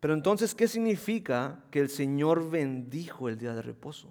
Pero 0.00 0.14
entonces, 0.14 0.54
¿qué 0.54 0.68
significa 0.68 1.60
que 1.70 1.80
el 1.80 1.90
Señor 1.90 2.48
bendijo 2.50 3.28
el 3.28 3.36
día 3.36 3.54
de 3.54 3.62
reposo? 3.62 4.08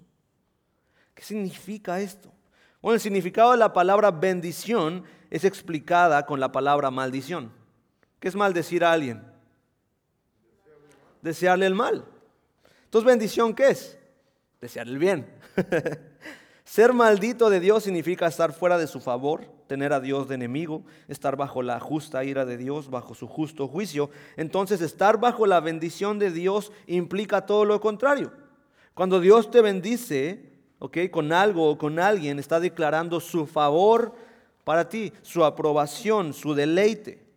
¿Qué 1.14 1.22
significa 1.22 2.00
esto? 2.00 2.30
Bueno, 2.80 2.94
el 2.94 3.00
significado 3.00 3.52
de 3.52 3.56
la 3.56 3.72
palabra 3.72 4.10
bendición 4.10 5.02
es 5.30 5.44
explicada 5.44 6.24
con 6.26 6.38
la 6.38 6.52
palabra 6.52 6.90
maldición. 6.90 7.50
¿Qué 8.20 8.28
es 8.28 8.36
maldecir 8.36 8.84
a 8.84 8.92
alguien? 8.92 9.22
Desearle 11.22 11.66
el 11.66 11.74
mal. 11.74 12.04
Entonces, 12.84 13.06
bendición, 13.06 13.54
¿qué 13.54 13.70
es? 13.70 13.98
Desearle 14.60 14.92
el 14.92 14.98
bien. 14.98 15.26
Ser 16.68 16.92
maldito 16.92 17.48
de 17.48 17.60
Dios 17.60 17.84
significa 17.84 18.26
estar 18.26 18.52
fuera 18.52 18.76
de 18.76 18.86
su 18.86 19.00
favor, 19.00 19.46
tener 19.68 19.94
a 19.94 20.00
Dios 20.00 20.28
de 20.28 20.34
enemigo, 20.34 20.82
estar 21.08 21.34
bajo 21.34 21.62
la 21.62 21.80
justa 21.80 22.24
ira 22.24 22.44
de 22.44 22.58
Dios, 22.58 22.90
bajo 22.90 23.14
su 23.14 23.26
justo 23.26 23.66
juicio. 23.66 24.10
Entonces 24.36 24.82
estar 24.82 25.18
bajo 25.18 25.46
la 25.46 25.60
bendición 25.60 26.18
de 26.18 26.30
Dios 26.30 26.70
implica 26.86 27.46
todo 27.46 27.64
lo 27.64 27.80
contrario. 27.80 28.32
Cuando 28.92 29.18
Dios 29.18 29.50
te 29.50 29.62
bendice, 29.62 30.42
¿ok? 30.78 30.98
Con 31.10 31.32
algo 31.32 31.70
o 31.70 31.78
con 31.78 31.98
alguien, 31.98 32.38
está 32.38 32.60
declarando 32.60 33.18
su 33.18 33.46
favor 33.46 34.12
para 34.64 34.90
ti, 34.90 35.14
su 35.22 35.46
aprobación, 35.46 36.34
su 36.34 36.52
deleite. 36.52 37.27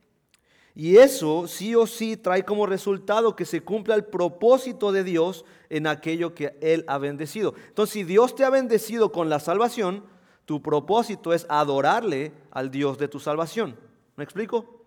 Y 0.74 0.98
eso 0.98 1.48
sí 1.48 1.76
o 1.76 1.86
sí 1.86 2.16
trae 2.16 2.46
como 2.46 2.66
resultado 2.66 3.36
que 3.36 3.46
se 3.46 3.62
cumpla 3.62 3.96
el 3.96 4.06
propósito 4.06 4.92
de 4.92 5.04
Dios 5.04 5.44
en 5.70 5.86
aquello 5.86 6.34
que 6.34 6.58
Él 6.62 6.86
ha 6.88 6.98
bendecido. 6.98 7.54
Entonces, 7.68 7.94
si 7.94 8.04
Dios 8.04 8.36
te 8.36 8.46
ha 8.46 8.50
bendecido 8.50 9.12
con 9.12 9.30
la 9.30 9.40
salvación, 9.40 10.06
tu 10.46 10.62
propósito 10.62 11.34
es 11.34 11.46
adorarle 11.50 12.32
al 12.52 12.72
Dios 12.72 12.98
de 12.98 13.08
tu 13.08 13.20
salvación. 13.20 13.78
¿Me 14.16 14.24
explico? 14.24 14.86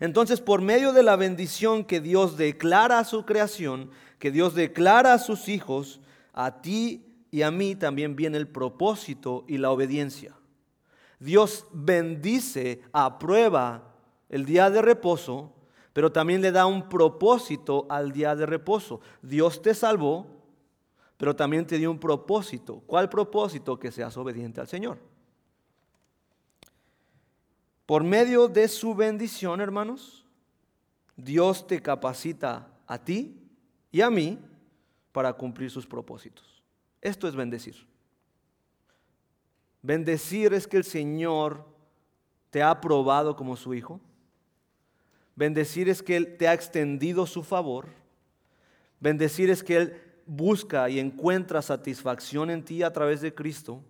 Entonces, 0.00 0.40
por 0.40 0.60
medio 0.60 0.92
de 0.92 1.04
la 1.04 1.14
bendición 1.14 1.84
que 1.84 2.00
Dios 2.00 2.36
declara 2.36 2.98
a 2.98 3.04
su 3.04 3.24
creación, 3.24 3.90
que 4.18 4.32
Dios 4.32 4.54
declara 4.54 5.14
a 5.14 5.18
sus 5.18 5.48
hijos, 5.48 6.00
a 6.32 6.62
ti 6.62 7.06
y 7.30 7.42
a 7.42 7.52
mí 7.52 7.76
también 7.76 8.16
viene 8.16 8.38
el 8.38 8.48
propósito 8.48 9.44
y 9.46 9.58
la 9.58 9.70
obediencia. 9.70 10.34
Dios 11.20 11.66
bendice, 11.72 12.82
aprueba 12.92 13.91
el 14.32 14.46
día 14.46 14.70
de 14.70 14.82
reposo, 14.82 15.52
pero 15.92 16.10
también 16.10 16.40
le 16.40 16.50
da 16.50 16.66
un 16.66 16.88
propósito 16.88 17.86
al 17.88 18.12
día 18.12 18.34
de 18.34 18.46
reposo. 18.46 19.00
Dios 19.20 19.60
te 19.60 19.74
salvó, 19.74 20.26
pero 21.18 21.36
también 21.36 21.66
te 21.66 21.78
dio 21.78 21.90
un 21.90 22.00
propósito. 22.00 22.82
¿Cuál 22.86 23.10
propósito? 23.10 23.78
Que 23.78 23.92
seas 23.92 24.16
obediente 24.16 24.60
al 24.60 24.66
Señor. 24.66 24.98
Por 27.84 28.02
medio 28.04 28.48
de 28.48 28.68
su 28.68 28.94
bendición, 28.94 29.60
hermanos, 29.60 30.24
Dios 31.14 31.66
te 31.66 31.82
capacita 31.82 32.68
a 32.86 32.98
ti 32.98 33.38
y 33.90 34.00
a 34.00 34.08
mí 34.08 34.38
para 35.12 35.34
cumplir 35.34 35.70
sus 35.70 35.86
propósitos. 35.86 36.62
Esto 37.02 37.28
es 37.28 37.36
bendecir. 37.36 37.86
Bendecir 39.82 40.54
es 40.54 40.66
que 40.66 40.78
el 40.78 40.84
Señor 40.84 41.66
te 42.48 42.62
ha 42.62 42.70
aprobado 42.70 43.36
como 43.36 43.56
su 43.56 43.74
hijo 43.74 44.00
Bendecir 45.34 45.88
es 45.88 46.02
que 46.02 46.16
Él 46.16 46.36
te 46.36 46.48
ha 46.48 46.54
extendido 46.54 47.26
su 47.26 47.42
favor. 47.42 47.88
Bendecir 49.00 49.50
es 49.50 49.62
que 49.62 49.76
Él 49.76 50.02
busca 50.26 50.88
y 50.88 50.98
encuentra 50.98 51.62
satisfacción 51.62 52.50
en 52.50 52.64
ti 52.64 52.82
a 52.82 52.92
través 52.92 53.20
de 53.20 53.34
Cristo. 53.34 53.82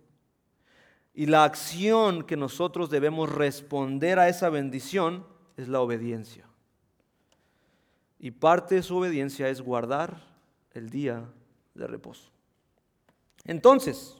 Y 1.13 1.27
la 1.27 1.43
acción 1.43 2.23
que 2.23 2.37
nosotros 2.37 2.89
debemos 2.89 3.31
responder 3.31 4.17
a 4.17 4.29
esa 4.29 4.49
bendición 4.49 5.25
es 5.57 5.67
la 5.67 5.81
obediencia. 5.81 6.47
Y 8.19 8.31
parte 8.31 8.75
de 8.75 8.83
su 8.83 8.97
obediencia 8.97 9.49
es 9.49 9.61
guardar 9.61 10.17
el 10.71 10.89
día 10.89 11.29
de 11.75 11.87
reposo. 11.87 12.31
Entonces, 13.43 14.15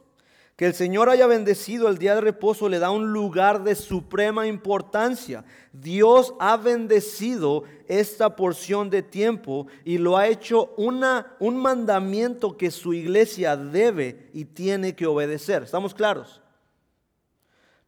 que 0.56 0.66
el 0.66 0.74
Señor 0.74 1.08
haya 1.08 1.26
bendecido 1.26 1.88
el 1.88 1.98
día 1.98 2.14
de 2.14 2.20
reposo 2.20 2.68
le 2.68 2.78
da 2.78 2.90
un 2.90 3.12
lugar 3.12 3.64
de 3.64 3.74
suprema 3.74 4.46
importancia. 4.46 5.44
Dios 5.72 6.34
ha 6.38 6.56
bendecido 6.56 7.64
esta 7.88 8.36
porción 8.36 8.88
de 8.88 9.02
tiempo 9.02 9.66
y 9.84 9.98
lo 9.98 10.16
ha 10.16 10.28
hecho 10.28 10.72
una, 10.76 11.34
un 11.40 11.56
mandamiento 11.56 12.56
que 12.56 12.70
su 12.70 12.94
iglesia 12.94 13.56
debe 13.56 14.30
y 14.32 14.44
tiene 14.44 14.94
que 14.94 15.06
obedecer. 15.06 15.64
¿Estamos 15.64 15.92
claros? 15.92 16.40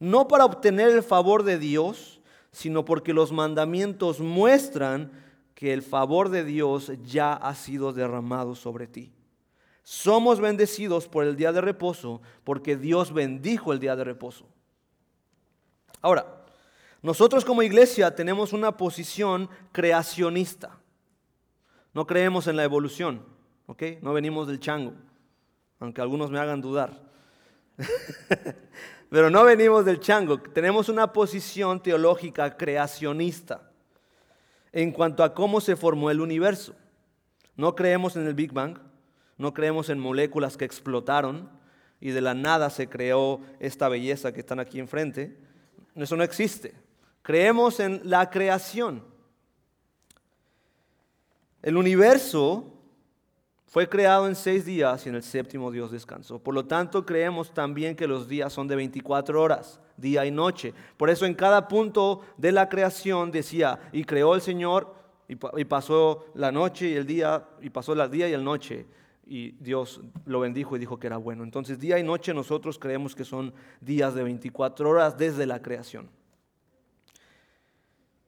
No 0.00 0.26
para 0.26 0.44
obtener 0.44 0.90
el 0.90 1.04
favor 1.04 1.44
de 1.44 1.58
Dios, 1.58 2.20
sino 2.50 2.85
porque 2.85 3.14
los 3.14 3.30
mandamientos 3.30 4.18
muestran 4.18 5.12
que 5.54 5.73
el 5.73 5.82
favor 5.82 6.30
de 6.30 6.44
Dios 6.44 6.90
ya 7.04 7.32
ha 7.32 7.54
sido 7.54 7.92
derramado 7.92 8.56
sobre 8.56 8.88
ti. 8.88 9.15
Somos 9.88 10.40
bendecidos 10.40 11.07
por 11.07 11.23
el 11.23 11.37
día 11.37 11.52
de 11.52 11.61
reposo 11.61 12.21
porque 12.43 12.76
Dios 12.76 13.12
bendijo 13.12 13.73
el 13.73 13.78
día 13.78 13.95
de 13.95 14.02
reposo. 14.02 14.49
Ahora, 16.02 16.26
nosotros 17.02 17.45
como 17.45 17.62
iglesia 17.62 18.12
tenemos 18.12 18.52
una 18.52 18.76
posición 18.76 19.49
creacionista. 19.71 20.76
No 21.95 22.05
creemos 22.05 22.49
en 22.49 22.57
la 22.57 22.64
evolución, 22.64 23.23
¿ok? 23.66 24.02
No 24.02 24.12
venimos 24.12 24.49
del 24.49 24.59
chango, 24.59 24.93
aunque 25.78 26.00
algunos 26.00 26.33
me 26.33 26.40
hagan 26.40 26.61
dudar. 26.61 27.00
Pero 29.09 29.31
no 29.31 29.45
venimos 29.45 29.85
del 29.85 30.00
chango, 30.00 30.40
tenemos 30.40 30.88
una 30.88 31.12
posición 31.12 31.81
teológica 31.81 32.57
creacionista 32.57 33.71
en 34.73 34.90
cuanto 34.90 35.23
a 35.23 35.33
cómo 35.33 35.61
se 35.61 35.76
formó 35.76 36.11
el 36.11 36.21
universo. 36.21 36.75
No 37.55 37.76
creemos 37.76 38.16
en 38.16 38.26
el 38.26 38.35
Big 38.35 38.52
Bang, 38.52 38.81
no 39.38 39.52
creemos 39.52 39.90
en 39.90 39.99
moléculas 39.99 40.57
que 40.57 40.64
explotaron 40.64 41.50
y 42.00 42.11
de 42.11 42.21
la 42.21 42.35
nada 42.35 42.71
se 42.71 42.88
creó 42.88 43.40
esta 43.61 43.88
belleza 43.88 44.33
que 44.33 44.40
están 44.40 44.61
aquí 44.61 44.78
enfrente. 44.78 45.37
Eso 45.95 46.16
no 46.16 46.25
existe. 46.25 46.75
Creemos 47.23 47.81
en 47.81 48.00
la 48.05 48.31
creación. 48.31 49.02
El 51.62 51.76
universo 51.76 52.73
fue 53.66 53.88
creado 53.88 54.28
en 54.28 54.37
seis 54.37 54.64
días 54.64 55.05
y 55.05 55.09
en 55.09 55.16
el 55.16 55.23
séptimo 55.23 55.71
Dios 55.71 55.90
descansó. 55.90 56.38
Por 56.38 56.55
lo 56.55 56.64
tanto, 56.66 57.05
creemos 57.05 57.52
también 57.52 57.97
que 57.97 58.07
los 58.07 58.28
días 58.28 58.52
son 58.52 58.69
de 58.69 58.76
24 58.76 59.43
horas, 59.43 59.81
día 59.97 60.25
y 60.25 60.31
noche. 60.31 60.73
Por 60.97 61.11
eso 61.11 61.26
en 61.26 61.35
cada 61.35 61.69
punto 61.69 62.23
de 62.37 62.52
la 62.52 62.69
creación 62.69 63.31
decía, 63.33 63.81
y 63.93 64.05
creó 64.05 64.35
el 64.35 64.40
Señor, 64.40 64.95
y 65.28 65.64
pasó 65.64 66.26
la 66.35 66.52
noche 66.52 66.88
y 66.88 66.95
el 66.95 67.07
día, 67.07 67.49
y 67.61 67.71
pasó 67.71 67.93
el 67.93 68.11
día 68.11 68.28
y 68.28 68.33
el 68.33 68.45
noche, 68.45 68.87
y 69.26 69.50
Dios 69.59 70.00
lo 70.25 70.40
bendijo 70.40 70.76
y 70.76 70.78
dijo 70.78 70.99
que 70.99 71.09
era 71.09 71.16
bueno. 71.16 71.42
Entonces, 71.42 71.80
día 71.80 71.99
y 71.99 72.04
noche 72.04 72.33
nosotros 72.33 72.78
creemos 72.78 73.14
que 73.14 73.25
son 73.25 73.52
días 73.80 74.14
de 74.14 74.23
24 74.23 74.88
horas 74.88 75.18
desde 75.18 75.47
la 75.47 75.61
creación. 75.61 76.09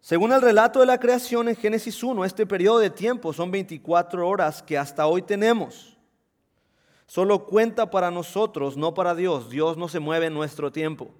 Según 0.00 0.32
el 0.32 0.42
relato 0.42 0.80
de 0.80 0.86
la 0.86 0.98
creación 0.98 1.48
en 1.48 1.56
Génesis 1.56 2.02
1, 2.02 2.24
este 2.24 2.46
periodo 2.46 2.80
de 2.80 2.90
tiempo 2.90 3.32
son 3.32 3.50
24 3.50 4.26
horas 4.28 4.62
que 4.62 4.76
hasta 4.76 5.06
hoy 5.06 5.22
tenemos. 5.22 5.96
Solo 7.06 7.46
cuenta 7.46 7.90
para 7.90 8.10
nosotros, 8.10 8.76
no 8.76 8.92
para 8.92 9.14
Dios. 9.14 9.50
Dios 9.50 9.76
no 9.76 9.88
se 9.88 10.00
mueve 10.00 10.26
en 10.26 10.34
nuestro 10.34 10.72
tiempo. 10.72 11.14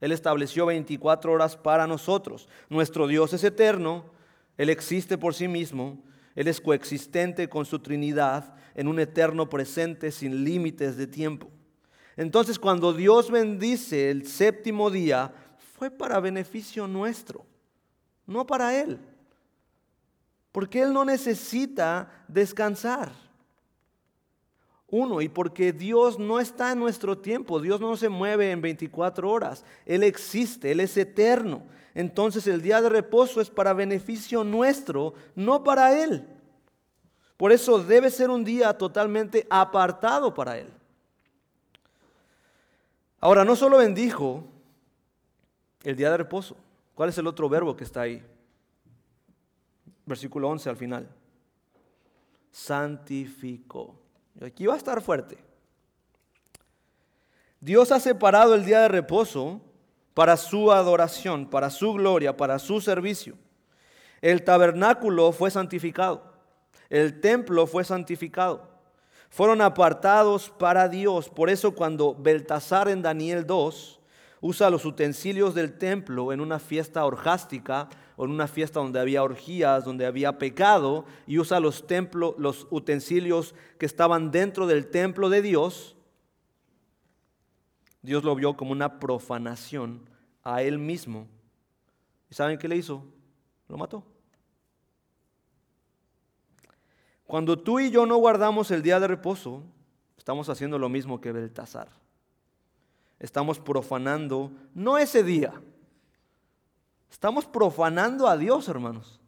Él 0.00 0.10
estableció 0.10 0.66
24 0.66 1.32
horas 1.32 1.56
para 1.56 1.86
nosotros. 1.86 2.48
Nuestro 2.68 3.06
Dios 3.06 3.32
es 3.32 3.44
eterno, 3.44 4.04
Él 4.56 4.68
existe 4.68 5.16
por 5.16 5.34
sí 5.34 5.46
mismo, 5.46 6.02
Él 6.34 6.48
es 6.48 6.60
coexistente 6.60 7.48
con 7.48 7.64
su 7.66 7.78
Trinidad 7.78 8.54
en 8.74 8.88
un 8.88 8.98
eterno 8.98 9.48
presente 9.48 10.10
sin 10.10 10.44
límites 10.44 10.96
de 10.96 11.06
tiempo. 11.06 11.50
Entonces 12.16 12.58
cuando 12.58 12.92
Dios 12.92 13.30
bendice 13.30 14.10
el 14.10 14.26
séptimo 14.26 14.90
día, 14.90 15.32
fue 15.76 15.90
para 15.90 16.20
beneficio 16.20 16.86
nuestro 16.86 17.46
no 18.26 18.46
para 18.46 18.78
Él. 18.78 18.98
Porque 20.50 20.82
Él 20.82 20.92
no 20.92 21.04
necesita 21.04 22.24
descansar. 22.28 23.12
Uno, 24.88 25.22
y 25.22 25.28
porque 25.28 25.72
Dios 25.72 26.18
no 26.18 26.38
está 26.38 26.72
en 26.72 26.78
nuestro 26.78 27.16
tiempo, 27.16 27.60
Dios 27.60 27.80
no 27.80 27.96
se 27.96 28.10
mueve 28.10 28.50
en 28.50 28.60
24 28.60 29.30
horas, 29.30 29.64
Él 29.86 30.02
existe, 30.02 30.70
Él 30.70 30.80
es 30.80 30.96
eterno. 30.98 31.62
Entonces 31.94 32.46
el 32.46 32.62
día 32.62 32.80
de 32.80 32.88
reposo 32.88 33.40
es 33.40 33.50
para 33.50 33.72
beneficio 33.72 34.44
nuestro, 34.44 35.14
no 35.34 35.62
para 35.62 36.02
Él. 36.02 36.26
Por 37.36 37.52
eso 37.52 37.82
debe 37.82 38.10
ser 38.10 38.30
un 38.30 38.44
día 38.44 38.76
totalmente 38.76 39.46
apartado 39.50 40.32
para 40.32 40.58
Él. 40.58 40.68
Ahora, 43.20 43.44
no 43.44 43.54
solo 43.54 43.78
bendijo 43.78 44.44
el 45.84 45.96
día 45.96 46.10
de 46.10 46.16
reposo, 46.16 46.56
¿Cuál 46.94 47.08
es 47.08 47.18
el 47.18 47.26
otro 47.26 47.48
verbo 47.48 47.76
que 47.76 47.84
está 47.84 48.02
ahí? 48.02 48.22
Versículo 50.04 50.48
11 50.48 50.70
al 50.70 50.76
final. 50.76 51.08
Santificó. 52.50 53.98
Aquí 54.40 54.66
va 54.66 54.74
a 54.74 54.76
estar 54.76 55.00
fuerte. 55.00 55.38
Dios 57.60 57.92
ha 57.92 58.00
separado 58.00 58.54
el 58.54 58.64
día 58.64 58.80
de 58.80 58.88
reposo 58.88 59.60
para 60.14 60.36
su 60.36 60.72
adoración, 60.72 61.46
para 61.46 61.70
su 61.70 61.92
gloria, 61.94 62.36
para 62.36 62.58
su 62.58 62.80
servicio. 62.80 63.36
El 64.20 64.44
tabernáculo 64.44 65.32
fue 65.32 65.50
santificado. 65.50 66.32
El 66.90 67.20
templo 67.20 67.66
fue 67.66 67.84
santificado. 67.84 68.70
Fueron 69.30 69.62
apartados 69.62 70.50
para 70.50 70.88
Dios. 70.88 71.30
Por 71.30 71.48
eso 71.48 71.74
cuando 71.74 72.14
Beltasar 72.14 72.88
en 72.88 73.00
Daniel 73.02 73.46
2 73.46 74.00
usa 74.42 74.68
los 74.70 74.84
utensilios 74.84 75.54
del 75.54 75.78
templo 75.78 76.32
en 76.32 76.40
una 76.40 76.58
fiesta 76.58 77.04
orgástica 77.04 77.88
o 78.16 78.26
en 78.26 78.30
una 78.32 78.46
fiesta 78.46 78.80
donde 78.80 79.00
había 79.00 79.22
orgías, 79.22 79.84
donde 79.84 80.04
había 80.04 80.36
pecado, 80.36 81.06
y 81.26 81.38
usa 81.38 81.60
los, 81.60 81.86
templos, 81.86 82.34
los 82.36 82.66
utensilios 82.70 83.54
que 83.78 83.86
estaban 83.86 84.30
dentro 84.30 84.66
del 84.66 84.88
templo 84.88 85.30
de 85.30 85.42
Dios, 85.42 85.96
Dios 88.02 88.24
lo 88.24 88.34
vio 88.34 88.56
como 88.56 88.72
una 88.72 88.98
profanación 88.98 90.00
a 90.42 90.62
él 90.62 90.78
mismo. 90.78 91.26
¿Y 92.30 92.34
saben 92.34 92.58
qué 92.58 92.68
le 92.68 92.76
hizo? 92.76 93.04
Lo 93.68 93.76
mató. 93.76 94.04
Cuando 97.26 97.58
tú 97.58 97.80
y 97.80 97.90
yo 97.90 98.04
no 98.04 98.16
guardamos 98.16 98.70
el 98.70 98.82
día 98.82 99.00
de 99.00 99.08
reposo, 99.08 99.62
estamos 100.18 100.48
haciendo 100.48 100.78
lo 100.78 100.88
mismo 100.88 101.20
que 101.20 101.32
Beltasar 101.32 101.88
estamos 103.22 103.60
profanando 103.60 104.50
no 104.74 104.98
ese 104.98 105.22
día, 105.22 105.54
estamos 107.08 107.46
profanando 107.46 108.26
a 108.26 108.36
Dios, 108.36 108.68
hermanos. 108.68 109.20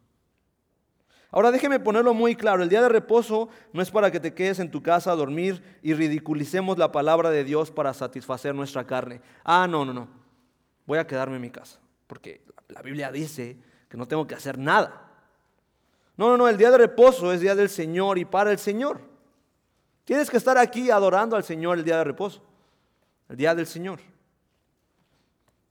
Ahora 1.35 1.51
déjeme 1.51 1.81
ponerlo 1.81 2.13
muy 2.13 2.33
claro, 2.33 2.63
el 2.63 2.69
día 2.69 2.81
de 2.81 2.87
reposo 2.87 3.49
no 3.73 3.81
es 3.81 3.91
para 3.91 4.09
que 4.09 4.21
te 4.21 4.33
quedes 4.33 4.59
en 4.59 4.71
tu 4.71 4.81
casa 4.81 5.11
a 5.11 5.15
dormir 5.15 5.61
y 5.83 5.93
ridiculicemos 5.93 6.77
la 6.77 6.93
palabra 6.93 7.29
de 7.29 7.43
Dios 7.43 7.71
para 7.71 7.93
satisfacer 7.93 8.55
nuestra 8.55 8.87
carne. 8.87 9.19
Ah, 9.43 9.67
no, 9.69 9.83
no, 9.83 9.93
no, 9.93 10.07
voy 10.85 10.97
a 10.97 11.05
quedarme 11.05 11.35
en 11.35 11.41
mi 11.41 11.49
casa, 11.49 11.77
porque 12.07 12.41
la 12.69 12.81
Biblia 12.81 13.11
dice 13.11 13.57
que 13.89 13.97
no 13.97 14.07
tengo 14.07 14.25
que 14.25 14.33
hacer 14.33 14.57
nada. 14.57 15.11
No, 16.15 16.29
no, 16.29 16.37
no, 16.37 16.47
el 16.47 16.55
día 16.55 16.71
de 16.71 16.77
reposo 16.77 17.33
es 17.33 17.41
día 17.41 17.53
del 17.53 17.67
Señor 17.67 18.17
y 18.17 18.23
para 18.23 18.51
el 18.51 18.57
Señor. 18.57 19.01
Tienes 20.05 20.29
que 20.29 20.37
estar 20.37 20.57
aquí 20.57 20.89
adorando 20.89 21.35
al 21.35 21.43
Señor 21.43 21.77
el 21.77 21.83
día 21.83 21.97
de 21.97 22.05
reposo 22.05 22.41
el 23.27 23.35
día 23.35 23.53
del 23.53 23.67
Señor. 23.67 23.99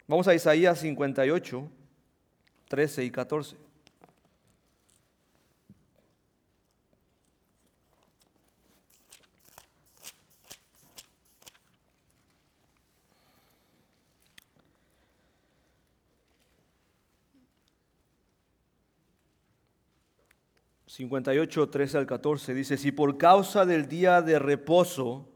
Vamos 0.06 0.28
a 0.28 0.34
Isaías 0.34 0.78
58, 0.78 1.70
13 2.68 3.04
y 3.04 3.10
14. 3.10 3.63
58, 20.94 21.70
13 21.70 21.98
al 21.98 22.06
14 22.06 22.54
dice, 22.54 22.76
si 22.76 22.92
por 22.92 23.18
causa 23.18 23.66
del 23.66 23.88
día 23.88 24.22
de 24.22 24.38
reposo 24.38 25.28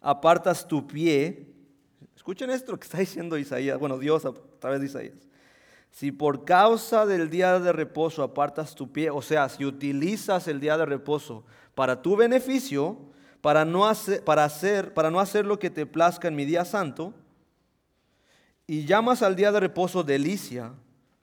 apartas 0.00 0.66
tu 0.66 0.88
pie, 0.88 1.46
escuchen 2.16 2.50
esto 2.50 2.76
que 2.76 2.84
está 2.84 2.98
diciendo 2.98 3.38
Isaías, 3.38 3.78
bueno, 3.78 3.96
Dios 3.96 4.24
a 4.24 4.32
través 4.58 4.80
de 4.80 4.86
Isaías. 4.86 5.14
Si 5.92 6.10
por 6.10 6.44
causa 6.44 7.06
del 7.06 7.30
día 7.30 7.60
de 7.60 7.72
reposo 7.72 8.24
apartas 8.24 8.74
tu 8.74 8.90
pie, 8.90 9.08
o 9.10 9.22
sea, 9.22 9.48
si 9.48 9.64
utilizas 9.64 10.48
el 10.48 10.58
día 10.58 10.76
de 10.76 10.84
reposo 10.84 11.44
para 11.76 12.02
tu 12.02 12.16
beneficio, 12.16 12.98
para 13.40 13.64
no 13.64 13.86
hacer, 13.86 14.24
para 14.24 14.42
hacer, 14.42 14.94
para 14.94 15.12
no 15.12 15.20
hacer 15.20 15.46
lo 15.46 15.60
que 15.60 15.70
te 15.70 15.86
plazca 15.86 16.26
en 16.26 16.34
mi 16.34 16.44
día 16.44 16.64
santo, 16.64 17.14
y 18.66 18.84
llamas 18.84 19.22
al 19.22 19.36
día 19.36 19.52
de 19.52 19.60
reposo 19.60 20.02
delicia, 20.02 20.74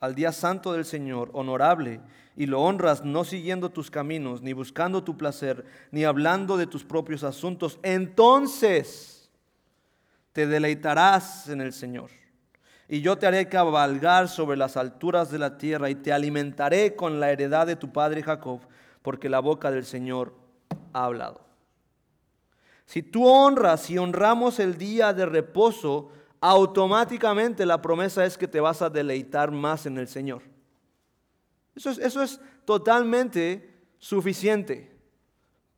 al 0.05 0.15
día 0.15 0.31
santo 0.31 0.73
del 0.73 0.85
Señor, 0.85 1.29
honorable, 1.33 1.99
y 2.37 2.45
lo 2.45 2.61
honras 2.61 3.03
no 3.03 3.23
siguiendo 3.23 3.71
tus 3.71 3.89
caminos, 3.89 4.41
ni 4.41 4.53
buscando 4.53 5.03
tu 5.03 5.17
placer, 5.17 5.65
ni 5.91 6.03
hablando 6.03 6.57
de 6.57 6.67
tus 6.67 6.83
propios 6.83 7.23
asuntos, 7.23 7.79
entonces 7.81 9.31
te 10.31 10.47
deleitarás 10.47 11.49
en 11.49 11.61
el 11.61 11.73
Señor. 11.73 12.09
Y 12.87 13.01
yo 13.01 13.17
te 13.17 13.25
haré 13.25 13.49
cabalgar 13.49 14.27
sobre 14.27 14.57
las 14.57 14.77
alturas 14.77 15.31
de 15.31 15.39
la 15.39 15.57
tierra 15.57 15.89
y 15.89 15.95
te 15.95 16.13
alimentaré 16.13 16.95
con 16.95 17.19
la 17.19 17.31
heredad 17.31 17.65
de 17.65 17.75
tu 17.75 17.91
padre 17.91 18.21
Jacob, 18.21 18.61
porque 19.01 19.29
la 19.29 19.39
boca 19.39 19.71
del 19.71 19.85
Señor 19.85 20.35
ha 20.93 21.05
hablado. 21.05 21.41
Si 22.85 23.01
tú 23.01 23.25
honras 23.25 23.89
y 23.89 23.97
honramos 23.97 24.59
el 24.59 24.77
día 24.77 25.13
de 25.13 25.25
reposo, 25.25 26.11
automáticamente 26.49 27.65
la 27.65 27.81
promesa 27.81 28.23
es 28.23 28.38
que 28.38 28.47
te 28.47 28.60
vas 28.60 28.84
a 28.84 28.89
deleitar 28.89 29.49
más 29.49 29.88
en 29.88 29.97
el 29.97 30.08
Señor. 30.08 30.43
Eso 31.75 32.21
es, 32.21 32.39
totalmente 32.65 33.73
suficiente 33.99 34.91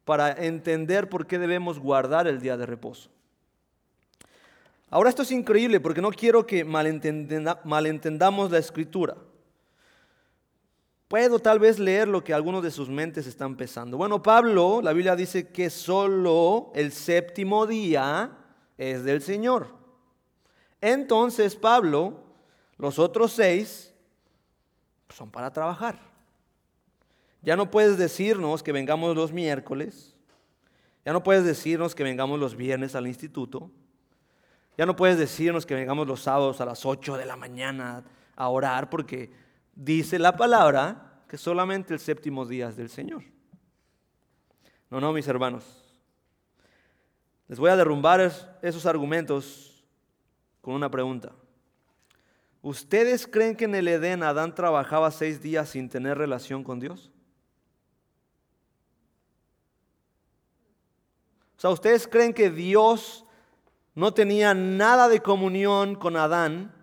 para 0.06 0.32
entender 0.32 1.10
por 1.10 1.28
qué 1.28 1.38
debemos 1.38 1.80
guardar 1.80 2.28
el 2.28 2.40
día 2.40 2.56
de 2.56 2.66
reposo. 2.66 3.10
Ahora 4.90 5.10
esto 5.10 5.22
es 5.22 5.32
increíble 5.32 5.80
porque 5.82 6.02
no 6.02 6.12
quiero 6.12 6.46
que 6.46 6.64
malentendamos 6.64 8.52
la 8.52 8.58
escritura. 8.58 9.18
Puedo 11.08 11.40
tal 11.40 11.60
vez 11.60 11.80
leer 11.80 12.08
lo 12.08 12.24
que 12.24 12.34
algunos 12.34 12.64
de 12.64 12.72
sus 12.72 12.90
mentes 12.90 13.28
están 13.28 13.56
pensando. 13.56 13.98
Bueno, 13.98 14.22
Pablo, 14.22 14.82
la 14.82 14.94
Biblia 14.94 15.16
dice 15.16 15.50
que 15.50 15.70
solo 15.70 16.72
el 16.76 16.92
séptimo 16.92 17.66
día 17.66 18.32
es 18.78 19.04
del 19.04 19.22
Señor. 19.22 19.77
Entonces 20.82 21.56
Pablo, 21.56 22.24
los 22.78 23.00
otros 23.00 23.32
seis, 23.32 23.94
son 25.10 25.32
para 25.32 25.52
trabajar. 25.52 26.00
Ya 27.42 27.56
no 27.56 27.72
puedes 27.72 27.98
decirnos 27.98 28.64
que 28.64 28.72
vengamos 28.72 29.16
los 29.16 29.32
miércoles. 29.32 30.16
Ya 31.06 31.14
no 31.14 31.24
puedes 31.24 31.46
decirnos 31.46 31.96
que 31.96 32.04
vengamos 32.04 32.40
los 32.40 32.56
viernes 32.56 32.96
al 32.96 33.08
instituto. 33.08 33.72
Ya 34.78 34.86
no 34.86 34.96
puedes 34.96 35.18
decirnos 35.18 35.66
que 35.66 35.74
vengamos 35.74 36.08
los 36.08 36.22
sábados 36.22 36.62
a 36.62 36.66
las 36.66 36.86
8 36.86 37.18
de 37.18 37.26
la 37.26 37.36
mañana 37.36 38.04
a 38.36 38.50
orar 38.50 38.90
porque 38.90 39.32
dice 39.74 40.20
la 40.20 40.36
palabra 40.36 41.24
que 41.28 41.38
solamente 41.38 41.94
el 41.94 42.00
séptimo 42.00 42.46
día 42.46 42.70
es 42.70 42.78
del 42.78 42.90
Señor. 42.90 43.24
No, 44.90 45.02
no, 45.02 45.12
mis 45.14 45.28
hermanos. 45.28 45.64
Les 47.48 47.60
voy 47.60 47.70
a 47.70 47.76
derrumbar 47.76 48.20
esos 48.62 48.86
argumentos 48.86 49.77
con 50.68 50.76
una 50.76 50.92
pregunta. 50.92 51.32
¿Ustedes 52.62 53.26
creen 53.26 53.56
que 53.56 53.64
en 53.64 53.74
el 53.74 53.88
Edén 53.88 54.22
Adán 54.22 54.54
trabajaba 54.54 55.12
seis 55.12 55.42
días 55.42 55.70
sin 55.70 55.88
tener 55.88 56.18
relación 56.18 56.62
con 56.62 56.78
Dios? 56.78 57.10
O 61.56 61.62
sea, 61.62 61.70
¿ustedes 61.70 62.06
creen 62.06 62.34
que 62.34 62.50
Dios 62.50 63.24
no 63.96 64.14
tenía 64.14 64.54
nada 64.54 65.08
de 65.08 65.22
comunión 65.22 65.96
con 65.96 66.18
Adán 66.18 66.76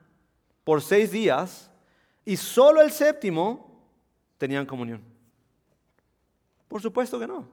por 0.65 0.81
seis 0.81 1.11
días 1.11 1.71
y 2.25 2.39
solo 2.39 2.81
el 2.81 2.91
séptimo 2.91 3.87
tenían 4.39 4.65
comunión? 4.65 5.03
Por 6.69 6.81
supuesto 6.81 7.21
que 7.21 7.27
no. 7.27 7.47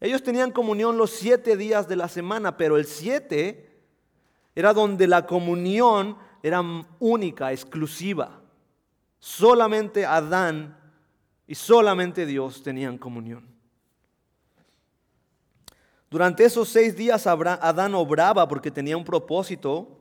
Ellos 0.00 0.22
tenían 0.22 0.52
comunión 0.52 0.98
los 0.98 1.12
siete 1.12 1.56
días 1.56 1.88
de 1.88 1.96
la 1.96 2.08
semana, 2.08 2.58
pero 2.58 2.76
el 2.76 2.84
siete 2.84 3.69
era 4.54 4.72
donde 4.72 5.06
la 5.06 5.26
comunión 5.26 6.16
era 6.42 6.62
única, 6.98 7.52
exclusiva. 7.52 8.40
Solamente 9.18 10.06
Adán 10.06 10.76
y 11.46 11.54
solamente 11.54 12.26
Dios 12.26 12.62
tenían 12.62 12.98
comunión. 12.98 13.50
Durante 16.10 16.44
esos 16.44 16.68
seis 16.68 16.96
días 16.96 17.26
Adán 17.26 17.94
obraba 17.94 18.48
porque 18.48 18.70
tenía 18.70 18.96
un 18.96 19.04
propósito, 19.04 20.00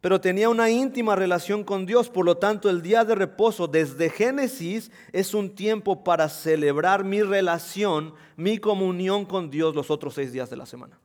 pero 0.00 0.20
tenía 0.20 0.48
una 0.48 0.70
íntima 0.70 1.14
relación 1.14 1.62
con 1.62 1.86
Dios. 1.86 2.08
Por 2.08 2.24
lo 2.24 2.36
tanto, 2.36 2.70
el 2.70 2.82
día 2.82 3.04
de 3.04 3.14
reposo 3.14 3.68
desde 3.68 4.10
Génesis 4.10 4.90
es 5.12 5.34
un 5.34 5.54
tiempo 5.54 6.02
para 6.02 6.28
celebrar 6.28 7.04
mi 7.04 7.22
relación, 7.22 8.14
mi 8.36 8.58
comunión 8.58 9.24
con 9.26 9.50
Dios 9.50 9.74
los 9.74 9.90
otros 9.90 10.14
seis 10.14 10.32
días 10.32 10.50
de 10.50 10.56
la 10.56 10.66
semana. 10.66 10.98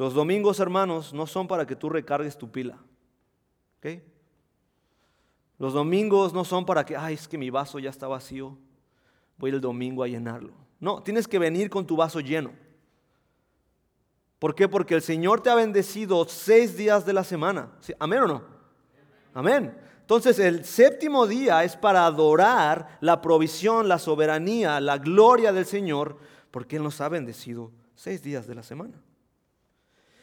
Los 0.00 0.14
domingos, 0.14 0.60
hermanos, 0.60 1.12
no 1.12 1.26
son 1.26 1.46
para 1.46 1.66
que 1.66 1.76
tú 1.76 1.90
recargues 1.90 2.38
tu 2.38 2.50
pila. 2.50 2.78
Los 5.58 5.74
domingos 5.74 6.32
no 6.32 6.42
son 6.42 6.64
para 6.64 6.86
que, 6.86 6.96
ay, 6.96 7.12
es 7.12 7.28
que 7.28 7.36
mi 7.36 7.50
vaso 7.50 7.78
ya 7.78 7.90
está 7.90 8.08
vacío, 8.08 8.56
voy 9.36 9.50
el 9.50 9.60
domingo 9.60 10.02
a 10.02 10.08
llenarlo. 10.08 10.54
No, 10.78 11.02
tienes 11.02 11.28
que 11.28 11.38
venir 11.38 11.68
con 11.68 11.86
tu 11.86 11.96
vaso 11.96 12.20
lleno. 12.20 12.50
¿Por 14.38 14.54
qué? 14.54 14.68
Porque 14.68 14.94
el 14.94 15.02
Señor 15.02 15.42
te 15.42 15.50
ha 15.50 15.54
bendecido 15.54 16.24
seis 16.26 16.78
días 16.78 17.04
de 17.04 17.12
la 17.12 17.22
semana. 17.22 17.70
¿Amén 17.98 18.20
o 18.20 18.26
no? 18.26 18.44
Amén. 19.34 19.76
Entonces 20.00 20.38
el 20.38 20.64
séptimo 20.64 21.26
día 21.26 21.62
es 21.62 21.76
para 21.76 22.06
adorar 22.06 22.96
la 23.02 23.20
provisión, 23.20 23.86
la 23.86 23.98
soberanía, 23.98 24.80
la 24.80 24.96
gloria 24.96 25.52
del 25.52 25.66
Señor, 25.66 26.16
porque 26.50 26.76
Él 26.76 26.84
nos 26.84 27.02
ha 27.02 27.10
bendecido 27.10 27.70
seis 27.94 28.22
días 28.22 28.46
de 28.46 28.54
la 28.54 28.62
semana. 28.62 28.94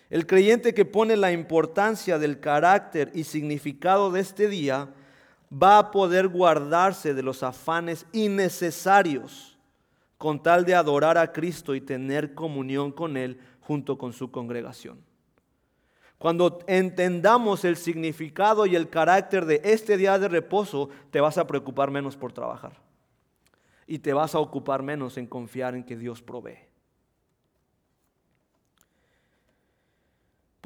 El 0.10 0.26
creyente 0.26 0.74
que 0.74 0.86
pone 0.86 1.18
la 1.18 1.32
importancia 1.32 2.18
del 2.18 2.40
carácter 2.40 3.12
y 3.14 3.26
significado 3.26 4.12
de 4.12 4.22
este 4.22 4.48
día 4.48 4.90
va 5.52 5.80
a 5.80 5.92
poder 5.92 6.28
guardarse 6.28 7.14
de 7.14 7.24
los 7.24 7.44
afanes 7.44 8.06
innecesarios 8.14 9.58
con 10.18 10.42
tal 10.42 10.66
de 10.66 10.76
adorar 10.76 11.18
a 11.18 11.32
Cristo 11.32 11.76
y 11.76 11.82
tener 11.82 12.34
comunión 12.34 12.92
con 12.92 13.18
Él 13.18 13.40
junto 13.60 13.98
con 13.98 14.14
su 14.14 14.32
congregación. 14.32 15.06
Cuando 16.18 16.60
entendamos 16.66 17.64
el 17.64 17.78
significado 17.78 18.66
y 18.66 18.76
el 18.76 18.90
carácter 18.90 19.46
de 19.46 19.62
este 19.64 19.98
día 19.98 20.18
de 20.18 20.28
reposo, 20.28 20.90
te 21.12 21.22
vas 21.22 21.38
a 21.38 21.46
preocupar 21.46 21.92
menos 21.92 22.18
por 22.18 22.34
trabajar. 22.34 22.74
Y 23.86 24.00
te 24.00 24.14
vas 24.14 24.34
a 24.34 24.40
ocupar 24.40 24.82
menos 24.82 25.18
en 25.18 25.28
confiar 25.28 25.76
en 25.76 25.84
que 25.84 25.96
Dios 25.96 26.22
provee. 26.22 26.67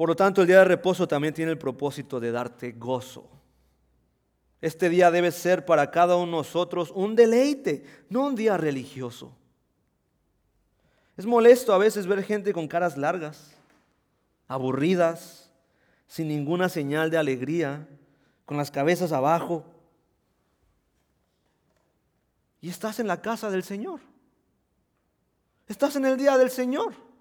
Por 0.02 0.08
lo 0.08 0.16
tanto, 0.16 0.40
el 0.40 0.48
día 0.48 0.58
de 0.58 0.64
reposo 0.64 1.06
también 1.06 1.32
tiene 1.32 1.52
el 1.52 1.58
propósito 1.58 2.18
de 2.18 2.32
darte 2.32 2.72
gozo. 2.72 3.30
Este 4.60 4.88
día 4.88 5.12
debe 5.12 5.30
ser 5.30 5.64
para 5.64 5.92
cada 5.92 6.16
uno 6.16 6.26
de 6.26 6.38
nosotros 6.38 6.90
un 6.92 7.14
deleite, 7.14 7.84
no 8.08 8.26
un 8.26 8.34
día 8.34 8.56
religioso. 8.56 9.32
Es 11.16 11.24
molesto 11.24 11.72
a 11.72 11.78
veces 11.78 12.08
ver 12.08 12.24
gente 12.24 12.52
con 12.52 12.66
caras 12.66 12.96
largas, 12.96 13.52
aburridas, 14.48 15.52
sin 16.08 16.26
ninguna 16.26 16.68
señal 16.68 17.08
de 17.08 17.18
alegría, 17.18 17.86
con 18.44 18.56
las 18.56 18.72
cabezas 18.72 19.12
abajo. 19.12 19.64
Y 22.60 22.70
estás 22.70 22.98
en 22.98 23.06
la 23.06 23.22
casa 23.22 23.52
del 23.52 23.62
Señor. 23.62 24.00
Estás 25.68 25.94
en 25.94 26.06
el 26.06 26.16
día 26.16 26.36
del 26.38 26.50
Señor. 26.50 27.11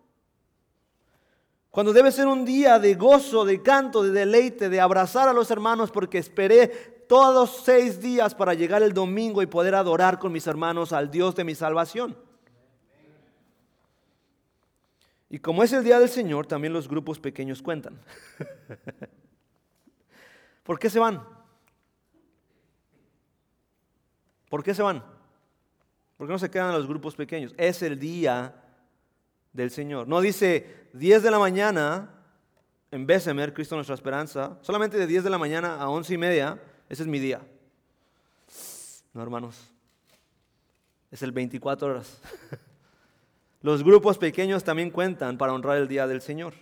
Cuando 1.71 1.93
debe 1.93 2.11
ser 2.11 2.27
un 2.27 2.43
día 2.43 2.79
de 2.79 2.95
gozo, 2.95 3.45
de 3.45 3.63
canto, 3.63 4.03
de 4.03 4.11
deleite, 4.11 4.67
de 4.67 4.81
abrazar 4.81 5.29
a 5.29 5.33
los 5.33 5.49
hermanos 5.51 5.89
porque 5.89 6.17
esperé 6.17 6.67
todos 7.07 7.63
seis 7.63 8.01
días 8.01 8.35
para 8.35 8.53
llegar 8.53 8.83
el 8.83 8.93
domingo 8.93 9.41
y 9.41 9.45
poder 9.45 9.75
adorar 9.75 10.19
con 10.19 10.33
mis 10.33 10.45
hermanos 10.47 10.91
al 10.91 11.09
Dios 11.09 11.33
de 11.33 11.45
mi 11.45 11.55
salvación. 11.55 12.17
Y 15.29 15.39
como 15.39 15.63
es 15.63 15.71
el 15.71 15.85
día 15.85 15.97
del 15.97 16.09
Señor, 16.09 16.45
también 16.45 16.73
los 16.73 16.89
grupos 16.89 17.17
pequeños 17.17 17.61
cuentan. 17.61 17.97
¿Por 20.63 20.77
qué 20.77 20.89
se 20.89 20.99
van? 20.99 21.25
¿Por 24.49 24.61
qué 24.61 24.75
se 24.75 24.81
van? 24.81 25.01
¿Por 26.17 26.27
qué 26.27 26.33
no 26.33 26.39
se 26.39 26.51
quedan 26.51 26.73
los 26.73 26.85
grupos 26.85 27.15
pequeños? 27.15 27.55
Es 27.57 27.81
el 27.81 27.97
día 27.97 28.61
del 29.53 29.71
Señor. 29.71 30.07
No 30.07 30.21
dice 30.21 30.87
10 30.93 31.23
de 31.23 31.31
la 31.31 31.39
mañana 31.39 32.09
en 32.91 33.05
Besemer, 33.05 33.53
Cristo 33.53 33.75
nuestra 33.75 33.95
esperanza. 33.95 34.57
Solamente 34.61 34.97
de 34.97 35.07
10 35.07 35.23
de 35.23 35.29
la 35.29 35.37
mañana 35.37 35.75
a 35.75 35.89
11 35.89 36.13
y 36.13 36.17
media, 36.17 36.61
ese 36.89 37.03
es 37.03 37.07
mi 37.07 37.19
día. 37.19 37.41
No, 39.13 39.23
hermanos. 39.23 39.71
Es 41.09 41.21
el 41.21 41.31
24 41.31 41.87
horas. 41.87 42.21
Los 43.61 43.83
grupos 43.83 44.17
pequeños 44.17 44.63
también 44.63 44.89
cuentan 44.89 45.37
para 45.37 45.53
honrar 45.53 45.77
el 45.77 45.87
día 45.87 46.07
del 46.07 46.21
Señor. 46.21 46.53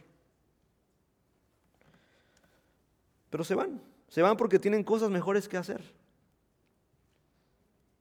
Pero 3.30 3.44
se 3.44 3.56
van, 3.56 3.82
se 4.08 4.22
van 4.22 4.36
porque 4.38 4.60
tienen 4.60 4.84
cosas 4.84 5.10
mejores 5.10 5.48
que 5.48 5.58
hacer. 5.58 5.82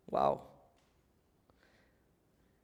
Wow. 0.06 0.47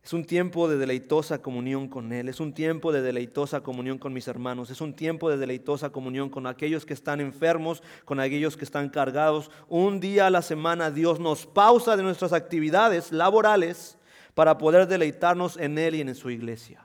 Es 0.05 0.12
un 0.12 0.27
tiempo 0.27 0.69
de 0.69 0.77
deleitosa 0.77 1.40
comunión 1.40 1.88
con 1.88 2.12
Él, 2.12 2.29
es 2.29 2.38
un 2.38 2.53
tiempo 2.53 2.93
de 2.93 3.01
deleitosa 3.01 3.62
comunión 3.62 3.97
con 3.97 4.12
mis 4.12 4.29
hermanos, 4.29 4.69
es 4.69 4.83
un 4.83 4.95
tiempo 4.95 5.31
de 5.31 5.38
deleitosa 5.38 5.90
comunión 5.90 6.29
con 6.29 6.47
aquellos 6.47 6.85
que 6.85 6.93
están 6.93 7.23
enfermos, 7.23 7.83
con 8.05 8.21
aquellos 8.21 8.59
que 8.59 8.67
están 8.67 8.90
cargados. 8.90 9.51
Un 9.67 10.01
día 10.01 10.27
a 10.27 10.31
la 10.31 10.43
semana 10.43 10.90
Dios 10.90 11.21
nos 11.21 11.47
pausa 11.47 11.97
de 11.97 12.03
nuestras 12.03 12.35
actividades 12.35 13.12
laborales 13.12 13.97
para 14.35 14.59
poder 14.59 14.87
deleitarnos 14.87 15.57
en 15.57 15.79
Él 15.79 15.95
y 15.95 16.03
en 16.03 16.14
su 16.14 16.29
iglesia. 16.29 16.85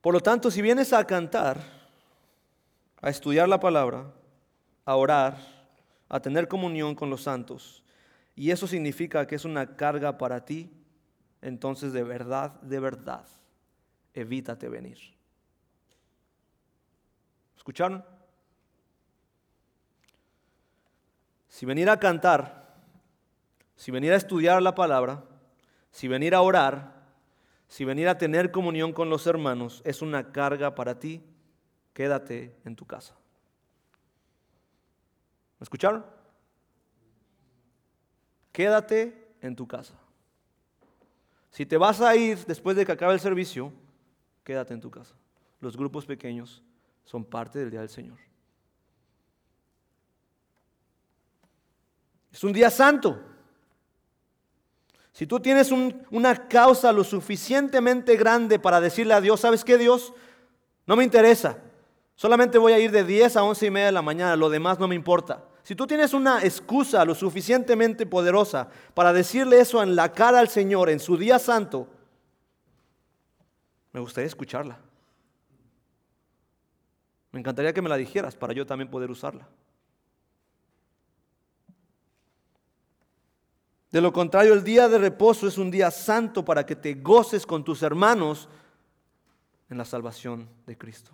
Por 0.00 0.12
lo 0.12 0.20
tanto, 0.20 0.50
si 0.50 0.60
vienes 0.60 0.92
a 0.92 1.06
cantar, 1.06 1.60
a 3.00 3.10
estudiar 3.10 3.48
la 3.48 3.60
palabra, 3.60 4.06
a 4.84 4.96
orar, 4.96 5.38
a 6.08 6.18
tener 6.18 6.48
comunión 6.48 6.96
con 6.96 7.10
los 7.10 7.22
santos, 7.22 7.83
y 8.34 8.50
eso 8.50 8.66
significa 8.66 9.26
que 9.26 9.34
es 9.34 9.44
una 9.44 9.76
carga 9.76 10.18
para 10.18 10.44
ti, 10.44 10.70
entonces 11.42 11.92
de 11.92 12.02
verdad, 12.02 12.60
de 12.62 12.80
verdad, 12.80 13.26
evítate 14.12 14.68
venir. 14.68 14.98
¿Escucharon? 17.56 18.04
Si 21.48 21.66
venir 21.66 21.88
a 21.88 21.98
cantar 21.98 22.64
si 23.76 23.90
venir 23.90 24.12
a 24.12 24.16
estudiar 24.16 24.62
la 24.62 24.74
palabra, 24.74 25.24
si 25.90 26.08
venir 26.08 26.34
a 26.34 26.40
orar, 26.40 26.94
si 27.68 27.84
venir 27.84 28.08
a 28.08 28.18
tener 28.18 28.50
comunión 28.50 28.92
con 28.92 29.10
los 29.10 29.26
hermanos 29.26 29.82
es 29.84 30.02
una 30.02 30.32
carga 30.32 30.74
para 30.74 30.98
ti, 30.98 31.22
quédate 31.92 32.56
en 32.64 32.76
tu 32.76 32.86
casa. 32.86 33.14
¿Me 35.58 35.64
escucharon? 35.64 36.04
Quédate 38.54 39.12
en 39.40 39.56
tu 39.56 39.66
casa. 39.66 39.94
Si 41.50 41.66
te 41.66 41.76
vas 41.76 42.00
a 42.00 42.14
ir 42.14 42.46
después 42.46 42.76
de 42.76 42.86
que 42.86 42.92
acabe 42.92 43.12
el 43.12 43.18
servicio, 43.18 43.72
quédate 44.44 44.72
en 44.72 44.80
tu 44.80 44.92
casa. 44.92 45.16
Los 45.60 45.76
grupos 45.76 46.06
pequeños 46.06 46.62
son 47.04 47.24
parte 47.24 47.58
del 47.58 47.72
día 47.72 47.80
del 47.80 47.88
Señor. 47.88 48.16
Es 52.30 52.44
un 52.44 52.52
día 52.52 52.70
santo. 52.70 53.20
Si 55.12 55.26
tú 55.26 55.40
tienes 55.40 55.72
una 55.72 56.46
causa 56.46 56.92
lo 56.92 57.02
suficientemente 57.02 58.16
grande 58.16 58.60
para 58.60 58.80
decirle 58.80 59.14
a 59.14 59.20
Dios, 59.20 59.40
¿sabes 59.40 59.64
qué 59.64 59.78
Dios? 59.78 60.12
No 60.86 60.94
me 60.94 61.02
interesa. 61.02 61.58
Solamente 62.14 62.58
voy 62.58 62.72
a 62.72 62.78
ir 62.78 62.92
de 62.92 63.02
10 63.02 63.36
a 63.36 63.42
11 63.42 63.66
y 63.66 63.70
media 63.72 63.86
de 63.86 63.92
la 63.92 64.02
mañana, 64.02 64.36
lo 64.36 64.48
demás 64.48 64.78
no 64.78 64.86
me 64.86 64.94
importa. 64.94 65.42
Si 65.64 65.74
tú 65.74 65.86
tienes 65.86 66.12
una 66.12 66.44
excusa 66.44 67.06
lo 67.06 67.14
suficientemente 67.14 68.04
poderosa 68.04 68.68
para 68.92 69.14
decirle 69.14 69.60
eso 69.60 69.82
en 69.82 69.96
la 69.96 70.12
cara 70.12 70.38
al 70.38 70.50
Señor 70.50 70.90
en 70.90 71.00
su 71.00 71.16
día 71.16 71.38
santo, 71.38 71.88
me 73.90 74.00
gustaría 74.00 74.26
escucharla. 74.26 74.78
Me 77.32 77.40
encantaría 77.40 77.72
que 77.72 77.80
me 77.80 77.88
la 77.88 77.96
dijeras 77.96 78.36
para 78.36 78.52
yo 78.52 78.66
también 78.66 78.90
poder 78.90 79.10
usarla. 79.10 79.48
De 83.90 84.02
lo 84.02 84.12
contrario, 84.12 84.52
el 84.52 84.64
día 84.64 84.86
de 84.86 84.98
reposo 84.98 85.48
es 85.48 85.56
un 85.56 85.70
día 85.70 85.90
santo 85.90 86.44
para 86.44 86.66
que 86.66 86.76
te 86.76 86.94
goces 86.94 87.46
con 87.46 87.64
tus 87.64 87.82
hermanos 87.82 88.50
en 89.70 89.78
la 89.78 89.86
salvación 89.86 90.46
de 90.66 90.76
Cristo. 90.76 91.12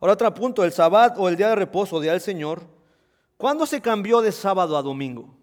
Ahora 0.00 0.12
otro 0.12 0.32
punto, 0.34 0.64
el 0.64 0.72
sabbat 0.72 1.18
o 1.18 1.28
el 1.28 1.36
día 1.36 1.48
de 1.48 1.56
reposo, 1.56 2.00
día 2.00 2.12
del 2.12 2.20
Señor, 2.20 2.62
¿cuándo 3.36 3.66
se 3.66 3.80
cambió 3.80 4.20
de 4.20 4.30
sábado 4.32 4.76
a 4.76 4.82
domingo? 4.82 5.36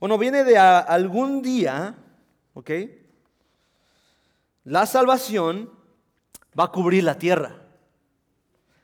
Bueno, 0.00 0.18
viene 0.18 0.44
de 0.44 0.58
algún 0.58 1.40
día, 1.40 1.94
¿ok? 2.54 2.70
La 4.64 4.84
salvación 4.86 5.70
va 6.58 6.64
a 6.64 6.72
cubrir 6.72 7.04
la 7.04 7.16
tierra. 7.16 7.56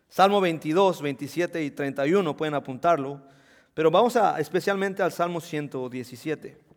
Salmo 0.08 0.40
22, 0.40 1.02
27 1.02 1.64
y 1.64 1.70
31, 1.70 2.36
pueden 2.36 2.54
apuntarlo. 2.54 3.20
Pero 3.74 3.90
vamos 3.90 4.16
a, 4.16 4.38
especialmente 4.38 5.02
al 5.02 5.10
Salmo 5.10 5.40
117. 5.40 6.71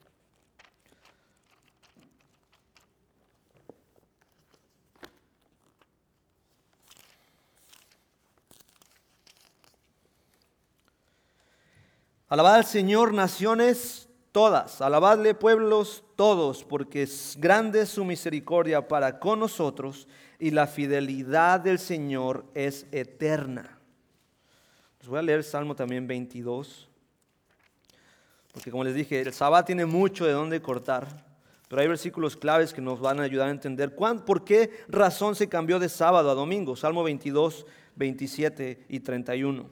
Alabad 12.35 12.55
al 12.55 12.65
Señor 12.65 13.13
naciones 13.13 14.09
todas, 14.31 14.81
alabadle 14.81 15.33
pueblos 15.33 16.03
todos, 16.15 16.63
porque 16.63 17.03
es 17.03 17.37
grande 17.39 17.85
su 17.85 18.03
misericordia 18.03 18.87
para 18.87 19.19
con 19.19 19.39
nosotros 19.39 20.07
y 20.37 20.51
la 20.51 20.67
fidelidad 20.67 21.61
del 21.61 21.79
Señor 21.79 22.45
es 22.53 22.87
eterna 22.91 23.75
voy 25.07 25.19
a 25.19 25.21
leer 25.21 25.39
el 25.39 25.43
Salmo 25.43 25.75
también 25.75 26.07
22, 26.07 26.87
porque 28.51 28.71
como 28.71 28.83
les 28.83 28.95
dije, 28.95 29.21
el 29.21 29.33
sábado 29.33 29.65
tiene 29.65 29.85
mucho 29.85 30.25
de 30.25 30.31
dónde 30.31 30.61
cortar, 30.61 31.25
pero 31.67 31.81
hay 31.81 31.87
versículos 31.87 32.37
claves 32.37 32.73
que 32.73 32.81
nos 32.81 32.99
van 32.99 33.19
a 33.19 33.23
ayudar 33.23 33.47
a 33.47 33.51
entender 33.51 33.95
por 33.95 34.43
qué 34.43 34.71
razón 34.87 35.35
se 35.35 35.49
cambió 35.49 35.79
de 35.79 35.89
sábado 35.89 36.29
a 36.29 36.35
domingo. 36.35 36.75
Salmo 36.75 37.03
22, 37.03 37.65
27 37.95 38.85
y 38.87 38.99
31. 38.99 39.67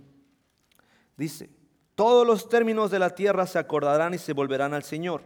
Dice, 1.15 1.49
todos 1.95 2.25
los 2.25 2.49
términos 2.49 2.91
de 2.91 2.99
la 2.99 3.15
tierra 3.15 3.47
se 3.47 3.60
acordarán 3.60 4.13
y 4.13 4.17
se 4.17 4.34
volverán 4.34 4.73
al 4.73 4.84
Señor, 4.84 5.21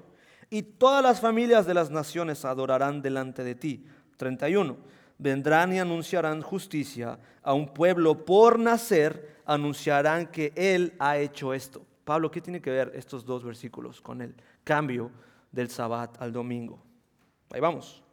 y 0.49 0.61
todas 0.63 1.03
las 1.03 1.19
familias 1.19 1.65
de 1.65 1.73
las 1.73 1.91
naciones 1.91 2.45
adorarán 2.45 3.01
delante 3.01 3.43
de 3.43 3.55
ti. 3.55 3.85
31 4.17 4.77
vendrán 5.17 5.73
y 5.73 5.79
anunciarán 5.79 6.41
justicia 6.41 7.19
a 7.41 7.53
un 7.53 7.73
pueblo 7.73 8.25
por 8.25 8.59
nacer, 8.59 9.37
anunciarán 9.45 10.27
que 10.27 10.53
Él 10.55 10.93
ha 10.99 11.17
hecho 11.17 11.53
esto. 11.53 11.85
Pablo, 12.03 12.31
¿qué 12.31 12.41
tiene 12.41 12.61
que 12.61 12.69
ver 12.69 12.91
estos 12.95 13.25
dos 13.25 13.43
versículos 13.43 14.01
con 14.01 14.21
el 14.21 14.35
cambio 14.63 15.11
del 15.51 15.69
sabbat 15.69 16.21
al 16.21 16.31
domingo? 16.31 16.81
Ahí 17.51 17.59
vamos. 17.59 18.03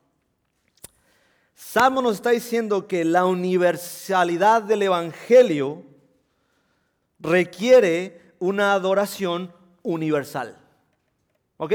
Salmo 1.55 2.03
nos 2.03 2.17
está 2.17 2.31
diciendo 2.31 2.89
que 2.89 3.05
la 3.05 3.27
universalidad 3.27 4.63
del 4.63 4.83
Evangelio 4.83 5.85
requiere 7.21 8.21
una 8.45 8.75
adoración 8.75 9.51
universal. 9.83 10.55
¿Ok? 11.57 11.73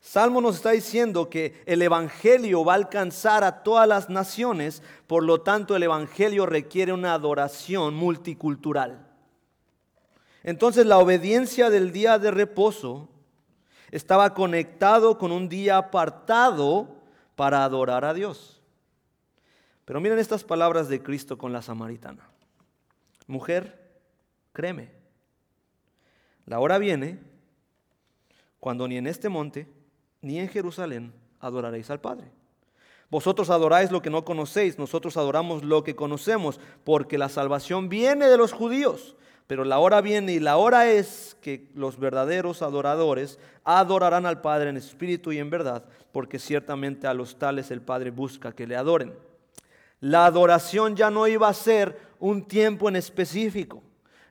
Salmo 0.00 0.40
nos 0.40 0.56
está 0.56 0.70
diciendo 0.70 1.30
que 1.30 1.62
el 1.64 1.80
Evangelio 1.80 2.64
va 2.64 2.72
a 2.72 2.76
alcanzar 2.76 3.44
a 3.44 3.62
todas 3.62 3.86
las 3.86 4.10
naciones, 4.10 4.82
por 5.06 5.22
lo 5.22 5.42
tanto 5.42 5.76
el 5.76 5.84
Evangelio 5.84 6.44
requiere 6.44 6.92
una 6.92 7.14
adoración 7.14 7.94
multicultural. 7.94 9.06
Entonces 10.42 10.86
la 10.86 10.98
obediencia 10.98 11.70
del 11.70 11.92
día 11.92 12.18
de 12.18 12.32
reposo 12.32 13.08
estaba 13.92 14.34
conectado 14.34 15.18
con 15.18 15.30
un 15.30 15.48
día 15.48 15.76
apartado 15.76 16.96
para 17.36 17.62
adorar 17.62 18.04
a 18.04 18.12
Dios. 18.12 18.60
Pero 19.84 20.00
miren 20.00 20.18
estas 20.18 20.42
palabras 20.42 20.88
de 20.88 21.00
Cristo 21.00 21.38
con 21.38 21.52
la 21.52 21.62
samaritana. 21.62 22.28
Mujer, 23.28 23.78
créeme, 24.52 24.97
la 26.48 26.60
hora 26.60 26.78
viene 26.78 27.18
cuando 28.58 28.88
ni 28.88 28.96
en 28.96 29.06
este 29.06 29.28
monte, 29.28 29.68
ni 30.22 30.38
en 30.40 30.48
Jerusalén 30.48 31.12
adoraréis 31.40 31.90
al 31.90 32.00
Padre. 32.00 32.30
Vosotros 33.10 33.50
adoráis 33.50 33.90
lo 33.90 34.02
que 34.02 34.10
no 34.10 34.24
conocéis, 34.24 34.78
nosotros 34.78 35.16
adoramos 35.16 35.62
lo 35.62 35.84
que 35.84 35.94
conocemos, 35.94 36.58
porque 36.84 37.18
la 37.18 37.28
salvación 37.28 37.88
viene 37.88 38.28
de 38.28 38.36
los 38.38 38.52
judíos. 38.52 39.14
Pero 39.46 39.64
la 39.64 39.78
hora 39.78 40.00
viene 40.00 40.32
y 40.32 40.40
la 40.40 40.56
hora 40.56 40.90
es 40.90 41.36
que 41.40 41.70
los 41.74 41.98
verdaderos 41.98 42.60
adoradores 42.62 43.38
adorarán 43.64 44.26
al 44.26 44.40
Padre 44.40 44.70
en 44.70 44.76
espíritu 44.76 45.32
y 45.32 45.38
en 45.38 45.50
verdad, 45.50 45.84
porque 46.12 46.38
ciertamente 46.38 47.06
a 47.06 47.14
los 47.14 47.38
tales 47.38 47.70
el 47.70 47.82
Padre 47.82 48.10
busca 48.10 48.52
que 48.52 48.66
le 48.66 48.76
adoren. 48.76 49.14
La 50.00 50.26
adoración 50.26 50.96
ya 50.96 51.10
no 51.10 51.26
iba 51.26 51.48
a 51.48 51.54
ser 51.54 51.98
un 52.18 52.46
tiempo 52.46 52.88
en 52.88 52.96
específico, 52.96 53.82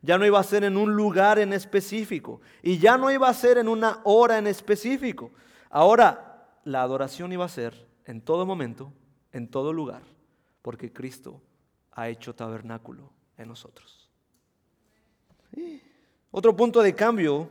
ya 0.01 0.17
no 0.17 0.25
iba 0.25 0.39
a 0.39 0.43
ser 0.43 0.63
en 0.63 0.77
un 0.77 0.95
lugar 0.95 1.39
en 1.39 1.53
específico 1.53 2.41
y 2.61 2.77
ya 2.77 2.97
no 2.97 3.11
iba 3.11 3.27
a 3.27 3.33
ser 3.33 3.57
en 3.57 3.67
una 3.67 4.01
hora 4.03 4.37
en 4.37 4.47
específico, 4.47 5.31
Ahora, 5.69 6.47
la 6.63 6.81
adoración 6.81 7.31
iba 7.33 7.45
a 7.45 7.49
ser 7.49 7.87
en 8.05 8.21
todo 8.21 8.45
momento, 8.45 8.93
en 9.31 9.47
todo 9.47 9.73
lugar, 9.73 10.01
porque 10.61 10.91
Cristo 10.91 11.41
ha 11.91 12.09
hecho 12.09 12.33
tabernáculo 12.33 13.11
en 13.37 13.49
nosotros. 13.49 14.09
Otro 16.31 16.55
punto 16.55 16.81
de 16.81 16.95
cambio 16.95 17.49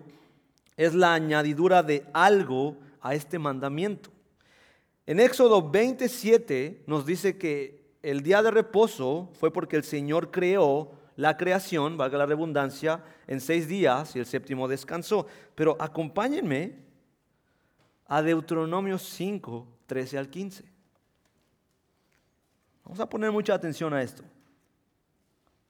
es 0.76 0.94
la 0.94 1.14
añadidura 1.14 1.82
de 1.82 2.06
algo 2.12 2.76
a 3.00 3.14
este 3.14 3.38
mandamiento. 3.38 4.10
En 5.06 5.20
Éxodo 5.20 5.70
27 5.70 6.84
nos 6.86 7.06
dice 7.06 7.38
que 7.38 7.94
el 8.02 8.22
día 8.22 8.42
de 8.42 8.50
reposo 8.50 9.30
fue 9.34 9.52
porque 9.52 9.76
el 9.76 9.84
Señor 9.84 10.30
creó 10.30 10.92
la 11.16 11.36
creación, 11.36 11.96
valga 11.96 12.18
la 12.18 12.26
redundancia, 12.26 13.02
en 13.26 13.40
seis 13.40 13.66
días 13.66 14.14
y 14.14 14.18
el 14.18 14.26
séptimo 14.26 14.68
descansó. 14.68 15.26
Pero 15.54 15.76
acompáñenme 15.80 16.74
a 18.06 18.22
Deuteronomio 18.22 18.98
5, 18.98 19.66
13 19.86 20.18
al 20.18 20.30
15. 20.30 20.64
Vamos 22.84 23.00
a 23.00 23.08
poner 23.08 23.32
mucha 23.32 23.54
atención 23.54 23.92
a 23.94 24.02
esto. 24.02 24.22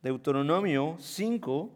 Deuteronomio 0.02 0.96
5, 1.00 1.70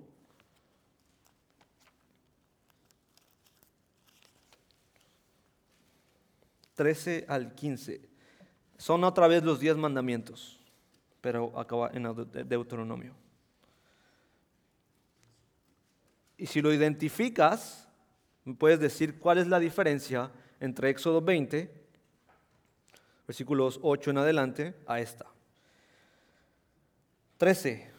Trece 6.75 7.27
al 7.29 7.55
15. 7.55 8.01
Son 8.79 9.05
otra 9.05 9.29
vez 9.29 9.43
los 9.43 9.61
diez 9.61 9.77
mandamientos, 9.77 10.59
pero 11.21 11.59
acaba 11.59 11.91
en 11.93 12.05
Deuteronomio. 12.49 13.20
Y 16.41 16.47
si 16.47 16.63
lo 16.63 16.73
identificas, 16.73 17.87
puedes 18.59 18.81
decir 18.81 19.19
cuál 19.19 19.37
es 19.37 19.47
la 19.47 19.61
diferencia 19.61 20.31
entre 20.59 20.89
Éxodo 20.89 21.21
20, 21.21 21.71
versículos 23.27 23.79
8 23.83 24.13
en 24.13 24.19
adelante, 24.19 24.75
a 24.87 25.01
esta. 25.01 25.27
13. 27.37 27.91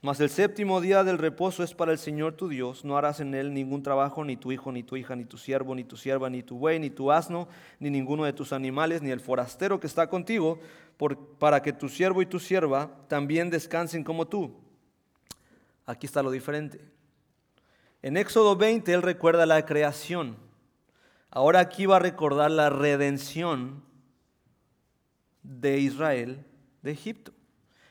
Mas 0.00 0.20
el 0.20 0.30
séptimo 0.30 0.80
día 0.80 1.02
del 1.02 1.18
reposo 1.18 1.64
es 1.64 1.74
para 1.74 1.90
el 1.90 1.98
Señor 1.98 2.34
tu 2.34 2.48
Dios. 2.48 2.84
No 2.84 2.96
harás 2.96 3.18
en 3.18 3.34
él 3.34 3.52
ningún 3.52 3.82
trabajo, 3.82 4.24
ni 4.24 4.36
tu 4.36 4.52
hijo, 4.52 4.70
ni 4.70 4.84
tu 4.84 4.96
hija, 4.96 5.16
ni 5.16 5.24
tu 5.24 5.36
siervo, 5.36 5.74
ni 5.74 5.82
tu 5.82 5.96
sierva, 5.96 6.30
ni 6.30 6.44
tu 6.44 6.56
buey, 6.56 6.78
ni 6.78 6.90
tu 6.90 7.10
asno, 7.10 7.48
ni 7.80 7.90
ninguno 7.90 8.22
de 8.22 8.32
tus 8.32 8.52
animales, 8.52 9.02
ni 9.02 9.10
el 9.10 9.18
forastero 9.18 9.80
que 9.80 9.88
está 9.88 10.08
contigo, 10.08 10.60
para 11.40 11.62
que 11.62 11.72
tu 11.72 11.88
siervo 11.88 12.22
y 12.22 12.26
tu 12.26 12.38
sierva 12.38 12.96
también 13.08 13.50
descansen 13.50 14.04
como 14.04 14.28
tú. 14.28 14.54
Aquí 15.84 16.06
está 16.06 16.22
lo 16.22 16.30
diferente. 16.30 16.96
En 18.02 18.16
Éxodo 18.16 18.56
20 18.56 18.92
él 18.92 19.02
recuerda 19.02 19.46
la 19.46 19.64
creación. 19.66 20.36
Ahora 21.30 21.60
aquí 21.60 21.86
va 21.86 21.96
a 21.96 22.00
recordar 22.00 22.50
la 22.50 22.70
redención 22.70 23.82
de 25.42 25.78
Israel 25.78 26.44
de 26.82 26.92
Egipto. 26.92 27.32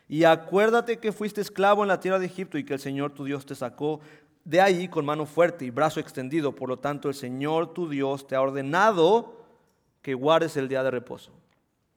Y 0.07 0.23
acuérdate 0.23 0.99
que 0.99 1.11
fuiste 1.11 1.41
esclavo 1.41 1.83
en 1.83 1.89
la 1.89 1.99
tierra 1.99 2.19
de 2.19 2.25
Egipto 2.25 2.57
y 2.57 2.63
que 2.63 2.73
el 2.73 2.79
Señor 2.79 3.13
tu 3.13 3.25
Dios 3.25 3.45
te 3.45 3.55
sacó 3.55 3.99
de 4.45 4.61
ahí 4.61 4.87
con 4.87 5.05
mano 5.05 5.25
fuerte 5.25 5.65
y 5.65 5.69
brazo 5.69 5.99
extendido. 5.99 6.55
Por 6.55 6.69
lo 6.69 6.79
tanto, 6.79 7.09
el 7.09 7.15
Señor 7.15 7.73
tu 7.73 7.89
Dios 7.89 8.25
te 8.25 8.35
ha 8.35 8.41
ordenado 8.41 9.45
que 10.01 10.13
guardes 10.13 10.55
el 10.55 10.69
día 10.69 10.83
de 10.83 10.91
reposo. 10.91 11.33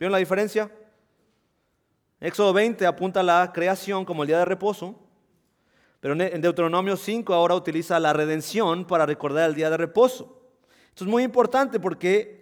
¿Vieron 0.00 0.10
la 0.10 0.18
diferencia? 0.18 0.68
Éxodo 2.18 2.52
20 2.52 2.84
apunta 2.86 3.20
a 3.20 3.22
la 3.22 3.52
creación 3.54 4.04
como 4.04 4.24
el 4.24 4.26
día 4.26 4.38
de 4.38 4.44
reposo, 4.44 4.98
pero 6.00 6.14
en 6.14 6.40
Deuteronomio 6.40 6.96
5 6.96 7.34
ahora 7.34 7.54
utiliza 7.54 8.00
la 8.00 8.14
redención 8.14 8.86
para 8.86 9.04
recordar 9.04 9.48
el 9.48 9.54
día 9.54 9.68
de 9.68 9.76
reposo. 9.76 10.40
Esto 10.88 11.04
es 11.04 11.10
muy 11.10 11.22
importante 11.22 11.78
porque 11.78 12.40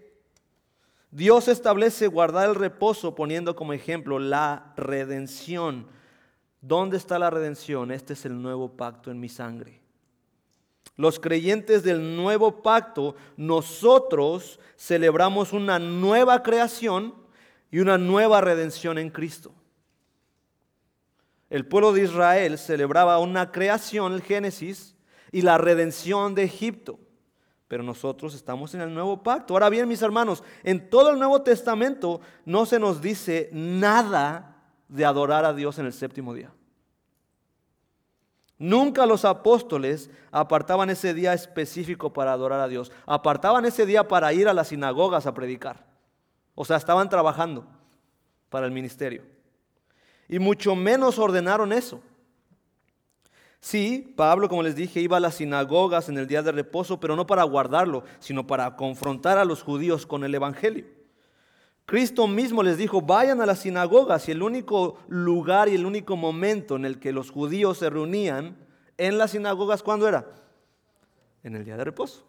Dios 1.11 1.49
establece 1.49 2.07
guardar 2.07 2.49
el 2.49 2.55
reposo 2.55 3.15
poniendo 3.15 3.57
como 3.57 3.73
ejemplo 3.73 4.21
la 4.21 4.73
redención. 4.77 5.89
¿Dónde 6.61 6.97
está 6.97 7.19
la 7.19 7.31
redención? 7.31 7.91
Este 7.91 8.13
es 8.13 8.25
el 8.25 8.41
nuevo 8.41 8.77
pacto 8.77 9.11
en 9.11 9.19
mi 9.19 9.29
sangre. 9.29 9.81
Los 10.97 11.19
creyentes 11.19 11.83
del 11.83 12.17
nuevo 12.17 12.63
pacto, 12.63 13.15
nosotros 13.37 14.59
celebramos 14.77 15.53
una 15.53 15.79
nueva 15.79 16.43
creación 16.43 17.15
y 17.71 17.79
una 17.79 17.99
nueva 17.99 18.41
redención 18.41 18.99
en 18.99 19.11
Cristo. 19.11 19.53
El 21.51 21.67
pueblo 21.67 21.93
de 21.93 22.05
Israel 22.05 22.59
celebraba 22.59 23.19
una 23.19 23.51
creación, 23.53 24.13
el 24.13 24.23
Génesis, 24.23 24.95
y 25.33 25.43
la 25.43 25.59
redención 25.59 26.35
de 26.35 26.45
Egipto. 26.45 26.99
Pero 27.69 27.83
nosotros 27.83 28.35
estamos 28.35 28.75
en 28.75 28.81
el 28.81 28.95
nuevo 28.95 29.23
pacto. 29.23 29.55
Ahora 29.55 29.69
bien, 29.69 29.89
mis 29.89 30.01
hermanos, 30.01 30.43
en 30.63 30.89
todo 30.89 31.11
el 31.11 31.19
Nuevo 31.19 31.43
Testamento 31.43 32.21
no 32.47 32.65
se 32.65 32.79
nos 32.79 33.03
dice 33.03 33.51
nada 33.53 34.57
de 34.89 35.05
adorar 35.05 35.45
a 35.45 35.53
Dios 35.53 35.79
en 35.79 35.87
el 35.87 35.93
séptimo 35.93 36.33
día. 36.33 36.51
Nunca 38.57 39.07
los 39.07 39.25
apóstoles 39.25 40.11
apartaban 40.33 40.91
ese 40.91 41.15
día 41.15 41.33
específico 41.33 42.13
para 42.13 42.33
adorar 42.33 42.61
a 42.61 42.69
Dios. 42.69 42.91
Apartaban 43.07 43.65
ese 43.67 43.87
día 43.87 44.09
para 44.09 44.33
ir 44.33 44.49
a 44.49 44.55
las 44.55 44.69
sinagogas 44.69 45.27
a 45.27 45.35
predicar. 45.35 45.87
O 46.55 46.65
sea, 46.65 46.77
estaban 46.77 47.09
trabajando 47.09 47.67
para 48.49 48.67
el 48.67 48.73
ministerio. 48.73 49.23
Y 50.29 50.39
mucho 50.39 50.77
menos 50.77 51.19
ordenaron 51.19 51.73
eso. 51.73 52.03
Sí, 53.61 54.15
Pablo, 54.17 54.49
como 54.49 54.63
les 54.63 54.77
dije, 54.77 55.01
iba 55.01 55.17
a 55.17 55.21
las 55.21 55.37
sinagogas 55.37 56.09
en 56.09 56.19
el 56.19 56.29
día 56.29 56.43
de 56.43 56.53
reposo, 56.53 57.01
pero 57.01 57.17
no 57.17 57.27
para 57.27 57.43
guardarlo, 57.43 58.05
sino 58.21 58.47
para 58.47 58.77
confrontar 58.77 59.39
a 59.39 59.45
los 59.45 59.63
judíos 59.63 60.07
con 60.07 60.23
el 60.23 60.35
Evangelio. 60.35 60.85
Cristo 61.85 62.27
mismo 62.27 62.63
les 62.63 62.77
dijo, 62.77 63.01
vayan 63.01 63.41
a 63.41 63.47
las 63.47 63.61
sinagogas 63.61 64.29
y 64.29 64.33
el 64.33 64.43
único 64.43 64.99
lugar 65.09 65.71
y 65.71 65.75
el 65.75 65.87
único 65.87 66.17
momento 66.17 66.77
en 66.77 66.85
el 66.85 67.01
que 67.01 67.13
los 67.13 67.31
judíos 67.31 67.79
se 67.79 67.89
reunían 67.89 68.57
en 68.99 69.17
las 69.17 69.31
sinagogas, 69.31 69.83
¿cuándo 69.83 70.07
era? 70.07 70.27
En 71.43 71.57
el 71.57 71.65
día 71.65 71.79
de 71.79 71.85
reposo. 71.85 72.28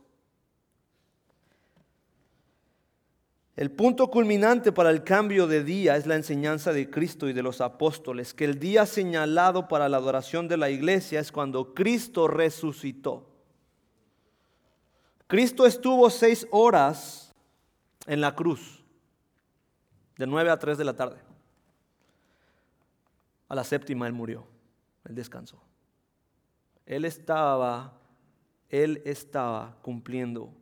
El 3.60 3.72
punto 3.72 4.10
culminante 4.10 4.72
para 4.72 4.90
el 4.90 5.04
cambio 5.04 5.46
de 5.46 5.66
día 5.66 5.98
es 5.98 6.08
la 6.08 6.16
enseñanza 6.16 6.72
de 6.72 6.90
Cristo 6.90 7.28
y 7.28 7.34
de 7.34 7.44
los 7.44 7.60
apóstoles, 7.60 8.34
que 8.34 8.46
el 8.46 8.58
día 8.58 8.86
señalado 8.86 9.68
para 9.68 9.90
la 9.90 9.98
adoración 9.98 10.48
de 10.48 10.56
la 10.56 10.70
iglesia 10.70 11.20
es 11.20 11.30
cuando 11.30 11.74
Cristo 11.74 12.30
resucitó. 12.30 13.28
Cristo 15.28 15.66
estuvo 15.66 16.10
seis 16.10 16.48
horas 16.52 17.36
en 18.08 18.22
la 18.22 18.34
cruz, 18.34 18.82
de 20.16 20.26
nueve 20.26 20.52
a 20.52 20.58
tres 20.58 20.78
de 20.78 20.86
la 20.86 20.96
tarde. 20.96 21.20
A 23.50 23.56
la 23.56 23.66
séptima 23.66 24.08
él 24.08 24.14
murió, 24.14 24.48
él 25.04 25.16
descansó. 25.16 25.62
Él 26.86 27.04
estaba, 27.04 27.92
él 28.70 29.02
estaba 29.04 29.76
cumpliendo 29.82 30.54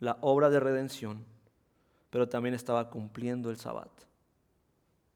la 0.00 0.16
obra 0.22 0.48
de 0.48 0.58
redención 0.58 1.35
pero 2.16 2.26
también 2.26 2.54
estaba 2.54 2.88
cumpliendo 2.88 3.50
el 3.50 3.58
sabbat 3.58 3.90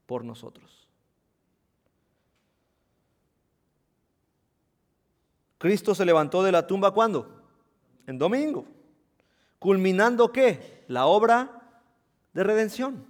por 0.05 0.23
nosotros. 0.23 0.87
Cristo 5.57 5.95
se 5.95 6.05
levantó 6.05 6.43
de 6.43 6.51
la 6.51 6.67
tumba 6.67 6.91
cuándo? 6.91 7.41
En 8.05 8.19
domingo. 8.19 8.67
Culminando 9.57 10.31
qué? 10.31 10.83
La 10.87 11.07
obra 11.07 11.63
de 12.33 12.43
redención. 12.43 13.03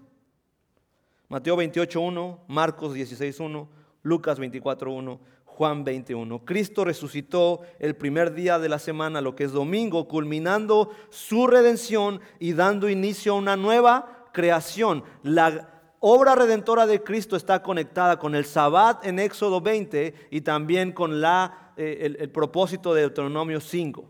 Mateo 1.27 1.57
28.1, 1.57 2.39
Marcos 2.47 2.95
16.1, 2.95 3.67
Lucas 4.03 4.39
24.1, 4.39 5.19
Juan 5.61 5.83
21. 5.83 6.43
Cristo 6.43 6.83
resucitó 6.83 7.61
el 7.77 7.95
primer 7.95 8.33
día 8.33 8.57
de 8.57 8.67
la 8.67 8.79
semana, 8.79 9.21
lo 9.21 9.35
que 9.35 9.43
es 9.43 9.51
domingo, 9.51 10.07
culminando 10.07 10.89
su 11.11 11.45
redención 11.45 12.19
y 12.39 12.53
dando 12.53 12.89
inicio 12.89 13.33
a 13.33 13.35
una 13.35 13.55
nueva 13.55 14.27
creación. 14.33 15.03
La 15.21 15.69
obra 15.99 16.33
redentora 16.33 16.87
de 16.87 17.03
Cristo 17.03 17.35
está 17.35 17.61
conectada 17.61 18.17
con 18.17 18.33
el 18.33 18.45
Sabbat 18.45 19.05
en 19.05 19.19
Éxodo 19.19 19.61
20 19.61 20.29
y 20.31 20.41
también 20.41 20.93
con 20.93 21.21
la, 21.21 21.73
eh, 21.77 21.99
el, 22.01 22.17
el 22.19 22.31
propósito 22.31 22.95
de 22.95 23.01
Deuteronomio 23.01 23.61
5. 23.61 24.09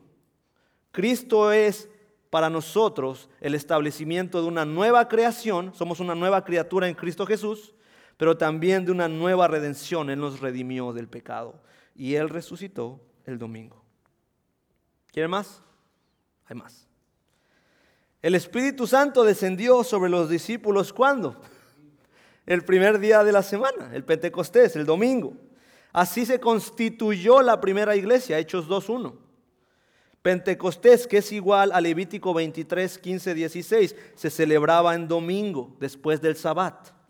Cristo 0.94 1.52
es 1.52 1.90
para 2.30 2.50
nosotros 2.50 3.30
el 3.42 3.56
establecimiento 3.56 4.42
de 4.42 4.48
una 4.48 4.64
nueva 4.64 5.10
creación, 5.10 5.74
somos 5.74 6.00
una 6.00 6.16
nueva 6.16 6.46
criatura 6.46 6.88
en 6.88 6.96
Cristo 6.96 7.26
Jesús, 7.26 7.74
pero 8.22 8.38
también 8.38 8.86
de 8.86 8.92
una 8.92 9.08
nueva 9.08 9.48
redención. 9.48 10.12
Él 10.12 10.20
nos 10.20 10.42
redimió 10.42 10.94
del 10.94 11.08
pecado 11.08 11.60
y 11.96 12.14
Él 12.14 12.30
resucitó 12.30 13.02
el 13.26 13.40
domingo. 13.40 13.84
¿Quieren 15.12 15.32
más? 15.32 15.64
Hay 16.46 16.56
más. 16.56 16.88
El 18.22 18.36
Espíritu 18.36 18.86
Santo 18.86 19.24
descendió 19.24 19.84
sobre 19.84 20.12
los 20.12 20.30
discípulos 20.30 20.94
¿cuándo? 20.94 21.42
El 22.46 22.64
primer 22.64 23.00
día 23.00 23.24
de 23.24 23.32
la 23.32 23.42
semana, 23.42 23.90
el 23.92 24.06
Pentecostés, 24.06 24.76
el 24.76 24.86
domingo. 24.86 25.34
Así 25.92 26.24
se 26.24 26.40
constituyó 26.40 27.42
la 27.42 27.60
primera 27.60 27.96
iglesia, 27.96 28.38
Hechos 28.38 28.70
2.1. 28.70 29.16
Pentecostés, 30.22 31.08
que 31.08 31.18
es 31.18 31.32
igual 31.32 31.72
a 31.72 31.82
Levítico 31.82 32.36
23, 32.36 33.00
15, 33.00 33.34
16, 33.34 33.96
se 34.14 34.30
celebraba 34.30 34.94
en 34.94 35.08
domingo, 35.08 35.76
después 35.80 36.22
del 36.22 36.36
Sabbat. 36.36 37.01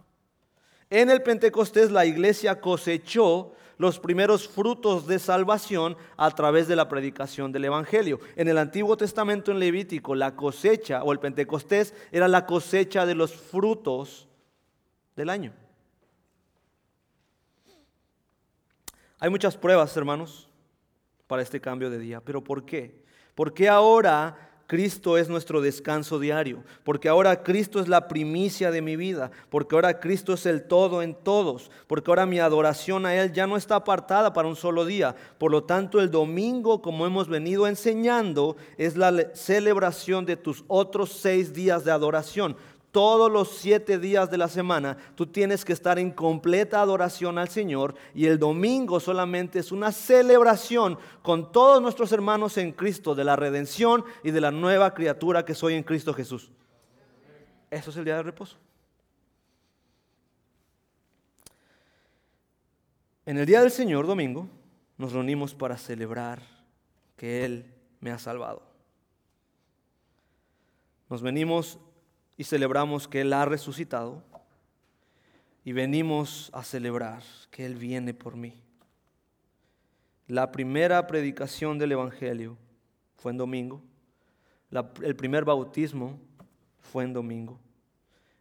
En 0.91 1.10
el 1.10 1.23
Pentecostés 1.23 1.89
la 1.89 2.06
iglesia 2.06 2.60
cosechó 2.60 3.54
los 3.77 3.97
primeros 3.97 4.49
frutos 4.49 5.08
de 5.08 5.19
salvación 5.19 5.95
a 6.17 6.30
través 6.32 6.67
de 6.67 6.75
la 6.75 6.89
predicación 6.89 7.54
del 7.54 7.63
Evangelio. 7.63 8.19
En 8.36 8.49
el 8.49 8.58
Antiguo 8.58 8.97
Testamento 8.97 9.51
en 9.51 9.60
Levítico, 9.60 10.13
la 10.15 10.36
cosecha 10.36 11.01
o 11.04 11.13
el 11.13 11.19
Pentecostés 11.19 11.95
era 12.12 12.27
la 12.27 12.45
cosecha 12.45 13.06
de 13.06 13.15
los 13.15 13.34
frutos 13.34 14.27
del 15.15 15.30
año. 15.30 15.54
Hay 19.17 19.30
muchas 19.30 19.56
pruebas, 19.56 19.95
hermanos, 19.95 20.49
para 21.25 21.41
este 21.41 21.62
cambio 21.62 21.89
de 21.89 21.99
día. 21.99 22.19
¿Pero 22.19 22.43
por 22.43 22.65
qué? 22.65 23.01
¿Por 23.34 23.54
qué 23.54 23.69
ahora 23.69 24.50
Cristo 24.71 25.17
es 25.17 25.27
nuestro 25.27 25.60
descanso 25.60 26.17
diario, 26.17 26.63
porque 26.86 27.10
ahora 27.10 27.43
Cristo 27.43 27.81
es 27.81 27.89
la 27.89 28.07
primicia 28.07 28.71
de 28.71 28.81
mi 28.81 28.95
vida, 28.95 29.29
porque 29.49 29.75
ahora 29.75 29.99
Cristo 29.99 30.31
es 30.31 30.45
el 30.45 30.63
todo 30.63 31.01
en 31.01 31.13
todos, 31.13 31.69
porque 31.88 32.10
ahora 32.10 32.25
mi 32.25 32.39
adoración 32.39 33.05
a 33.05 33.13
Él 33.13 33.34
ya 33.34 33.47
no 33.47 33.57
está 33.57 33.75
apartada 33.75 34.31
para 34.31 34.47
un 34.47 34.55
solo 34.55 34.86
día. 34.86 35.13
Por 35.38 35.51
lo 35.51 35.65
tanto, 35.65 35.99
el 35.99 36.10
domingo, 36.10 36.81
como 36.81 37.05
hemos 37.05 37.27
venido 37.27 37.67
enseñando, 37.67 38.56
es 38.77 38.96
la 38.96 39.35
celebración 39.35 40.25
de 40.25 40.37
tus 40.37 40.63
otros 40.69 41.12
seis 41.12 41.52
días 41.52 41.83
de 41.83 41.91
adoración 41.91 42.56
todos 42.92 43.31
los 43.31 43.58
siete 43.58 43.98
días 43.98 44.29
de 44.29 44.37
la 44.37 44.50
semana 44.50 44.98
tú 45.15 45.25
tienes 45.25 45.63
que 45.63 45.73
estar 45.73 45.98
en 45.98 46.12
completa 46.12 46.81
adoración 46.81 47.37
al 47.37 47.50
Señor 47.50 47.96
y 48.13 48.25
el 48.25 48.37
domingo 48.37 49.00
solamente 49.00 49.60
es 49.60 49.71
una 49.71 49.92
celebración 49.92 51.00
con 51.21 51.52
todos 51.52 51.81
nuestros 51.81 52.12
hermanos 52.12 52.58
en 52.58 52.73
Cristo 52.73 53.15
de 53.15 53.23
la 53.23 53.35
redención 53.35 54.04
y 54.23 54.31
de 54.31 54.42
la 54.42 54.52
nueva 54.52 54.94
criatura 54.94 55.46
que 55.46 55.56
soy 55.56 55.75
en 55.75 55.83
Cristo 55.83 56.13
Jesús. 56.13 56.52
Eso 57.69 57.89
es 57.89 57.98
el 57.98 58.06
día 58.06 58.17
de 58.17 58.23
reposo. 58.23 58.58
En 63.25 63.37
el 63.37 63.46
día 63.46 63.62
del 63.62 63.71
Señor, 63.71 64.08
domingo, 64.08 64.50
nos 64.98 65.13
reunimos 65.13 65.56
para 65.56 65.77
celebrar 65.77 66.42
que 67.15 67.46
Él 67.46 67.73
me 68.02 68.12
ha 68.12 68.19
salvado. 68.19 68.63
Nos 71.10 71.21
venimos 71.21 71.79
y 72.42 72.44
celebramos 72.44 73.08
que 73.08 73.21
Él 73.21 73.33
ha 73.33 73.46
resucitado 73.46 74.23
y 75.63 75.73
venimos 75.73 76.50
a 76.54 76.63
celebrar 76.63 77.21
que 77.52 77.67
Él 77.67 77.75
viene 77.75 78.15
por 78.15 78.35
mí. 78.35 78.60
La 80.25 80.52
primera 80.52 81.06
predicación 81.06 81.77
del 81.77 81.92
Evangelio 81.92 82.58
fue 83.17 83.31
en 83.31 83.37
domingo. 83.37 83.83
el 85.04 85.15
primer 85.15 85.46
bautismo 85.46 86.19
fue 86.79 87.04
en 87.04 87.13
domingo. 87.13 87.60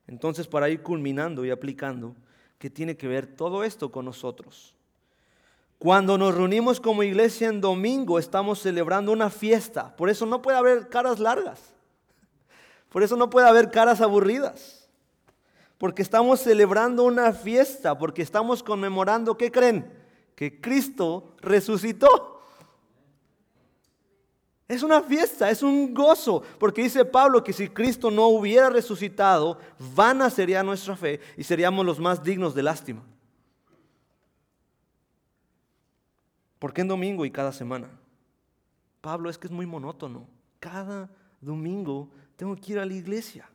Entonces, 0.07 0.47
para 0.49 0.71
ir 0.71 0.83
culminando 0.83 1.45
y 1.45 1.51
aplicando, 1.51 2.17
¿qué 2.59 2.71
tiene 2.71 2.97
que 2.97 3.07
ver 3.07 3.27
todo 3.27 3.65
esto 3.65 3.93
con 3.93 4.07
nosotros? 4.07 4.75
Cuando 5.79 6.17
nos 6.17 6.35
reunimos 6.35 6.81
como 6.81 7.03
iglesia 7.03 7.49
en 7.49 7.61
domingo, 7.61 8.19
estamos 8.19 8.61
celebrando 8.63 9.13
una 9.13 9.29
fiesta. 9.29 9.95
Por 9.95 10.09
eso 10.09 10.25
no 10.25 10.41
puede 10.41 10.57
haber 10.57 10.89
caras 10.89 11.19
largas. 11.19 11.75
Por 12.91 13.03
eso 13.03 13.17
no 13.17 13.31
puede 13.31 13.49
haber 13.49 13.71
caras 13.71 14.01
aburridas. 14.01 14.89
Porque 15.79 16.03
estamos 16.03 16.41
celebrando 16.41 17.05
una 17.05 17.33
fiesta, 17.33 17.97
porque 17.97 18.21
estamos 18.21 18.63
conmemorando, 18.63 19.39
¿qué 19.39 19.51
creen? 19.51 19.91
Que 20.35 20.61
Cristo 20.61 21.35
resucitó. 21.41 22.43
Es 24.69 24.83
una 24.83 25.03
fiesta, 25.03 25.51
es 25.51 25.63
un 25.63 25.93
gozo, 25.95 26.43
porque 26.59 26.83
dice 26.83 27.05
Pablo 27.05 27.43
que 27.43 27.53
si 27.53 27.69
Cristo 27.69 28.11
no 28.11 28.29
hubiera 28.29 28.71
resucitado, 28.71 29.59
vana 29.97 30.31
sería 30.31 30.63
nuestra 30.63 30.97
fe 30.97 31.19
y 31.37 31.43
seríamos 31.43 31.85
los 31.85 31.99
más 31.99 32.23
dignos 32.23 32.55
de 32.55 32.63
lástima. 32.63 33.03
¿Por 36.61 36.73
qué 36.73 36.83
en 36.83 36.89
domingo 36.89 37.25
y 37.25 37.31
cada 37.31 37.53
semana? 37.53 37.89
Pablo, 39.01 39.31
es 39.31 39.39
que 39.39 39.47
es 39.47 39.53
muy 39.53 39.67
monótono. 39.67 40.29
Cada 40.61 41.11
domingo 41.41 42.11
tengo 42.41 42.57
que 42.57 42.73
ir 42.73 42.79
a 42.79 42.87
la 42.87 42.95
iglesia. 42.95 43.47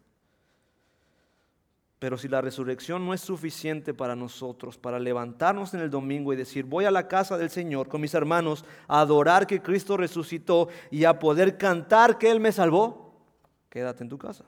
Pero 1.98 2.20
si 2.20 2.28
la 2.28 2.40
resurrección 2.40 3.04
no 3.04 3.16
es 3.16 3.22
suficiente 3.22 3.96
para 3.96 4.16
nosotros, 4.16 4.78
para 4.78 5.00
levantarnos 5.00 5.74
en 5.74 5.80
el 5.80 5.90
domingo 5.90 6.32
y 6.32 6.36
decir, 6.36 6.66
voy 6.66 6.86
a 6.86 6.92
la 6.92 7.08
casa 7.08 7.36
del 7.36 7.50
Señor 7.50 7.88
con 7.88 8.00
mis 8.00 8.14
hermanos 8.14 8.64
a 8.88 9.00
adorar 9.00 9.48
que 9.48 9.60
Cristo 9.60 9.98
resucitó 9.98 10.70
y 10.92 11.06
a 11.06 11.18
poder 11.18 11.58
cantar 11.58 12.20
que 12.20 12.30
Él 12.30 12.40
me 12.40 12.52
salvó, 12.52 13.24
quédate 13.72 14.04
en 14.04 14.10
tu 14.10 14.20
casa. 14.20 14.46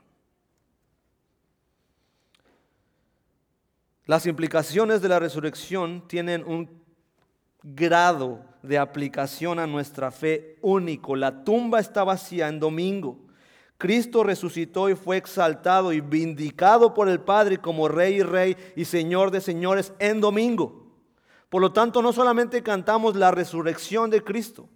Las 4.06 4.28
implicaciones 4.28 5.02
de 5.02 5.10
la 5.10 5.18
resurrección 5.18 6.08
tienen 6.08 6.44
un 6.46 6.70
grado 7.64 8.46
de 8.62 8.78
aplicación 8.78 9.58
a 9.58 9.66
nuestra 9.66 10.12
fe 10.12 10.60
único. 10.62 11.16
La 11.16 11.44
tumba 11.44 11.80
está 11.80 12.04
vacía 12.04 12.48
en 12.50 12.60
domingo. 12.60 13.27
Cristo 13.78 14.24
resucitó 14.24 14.90
y 14.90 14.96
fue 14.96 15.18
exaltado 15.18 15.94
y 15.94 16.02
vindicado 16.02 16.94
por 16.94 17.10
el 17.10 17.20
Padre 17.20 17.60
como 17.60 17.88
Rey 17.88 18.16
y 18.16 18.24
Rey 18.24 18.58
y 18.76 18.86
Señor 18.86 19.30
de 19.30 19.40
señores 19.40 19.94
en 20.00 20.20
domingo. 20.20 20.88
Por 21.50 21.62
lo 21.62 21.72
tanto, 21.72 22.02
no 22.02 22.12
solamente 22.12 22.64
cantamos 22.64 23.16
la 23.16 23.32
resurrección 23.32 24.10
de 24.10 24.24
Cristo, 24.24 24.68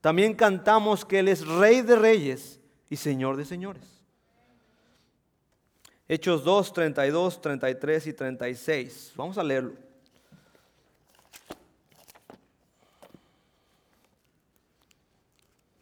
también 0.00 0.34
cantamos 0.34 1.04
que 1.04 1.18
Él 1.18 1.28
es 1.28 1.46
Rey 1.46 1.82
de 1.82 1.96
Reyes 1.96 2.60
y 2.88 2.96
Señor 2.96 3.36
de 3.36 3.44
señores. 3.44 3.98
Hechos 6.08 6.42
2, 6.42 6.72
32, 6.72 7.40
33 7.42 8.06
y 8.06 8.12
36. 8.14 9.12
Vamos 9.14 9.36
a 9.36 9.44
leerlo. 9.44 9.74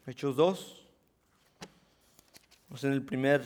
Hechos 0.05 0.35
2. 0.35 0.76
En 2.83 2.91
el 2.91 3.03
primer, 3.03 3.43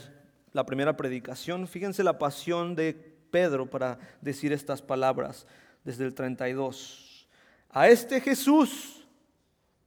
la 0.54 0.66
primera 0.66 0.96
predicación. 0.98 1.68
Fíjense 1.68 2.04
la 2.04 2.20
pasión 2.20 2.76
de 2.76 2.94
Pedro 3.32 3.70
para 3.70 4.00
decir 4.22 4.54
estas 4.54 4.82
palabras 4.82 5.46
desde 5.84 6.06
el 6.06 6.14
32. 6.14 7.28
A 7.70 7.88
este 7.90 8.22
Jesús 8.22 9.06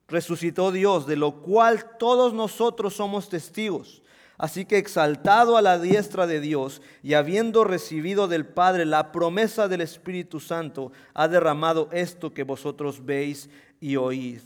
resucitó 0.08 0.72
Dios, 0.72 1.06
de 1.06 1.16
lo 1.16 1.42
cual 1.42 1.98
todos 1.98 2.32
nosotros 2.32 2.94
somos 2.94 3.28
testigos. 3.28 4.02
Así 4.36 4.64
que 4.64 4.78
exaltado 4.78 5.56
a 5.56 5.62
la 5.62 5.78
diestra 5.78 6.26
de 6.26 6.40
Dios 6.40 6.82
y 7.02 7.14
habiendo 7.14 7.62
recibido 7.62 8.26
del 8.26 8.46
Padre 8.46 8.84
la 8.84 9.12
promesa 9.12 9.68
del 9.68 9.80
Espíritu 9.80 10.40
Santo, 10.40 10.90
ha 11.14 11.28
derramado 11.28 11.88
esto 11.92 12.34
que 12.34 12.42
vosotros 12.42 13.04
veis 13.04 13.48
y 13.80 13.96
oíd. 13.96 14.40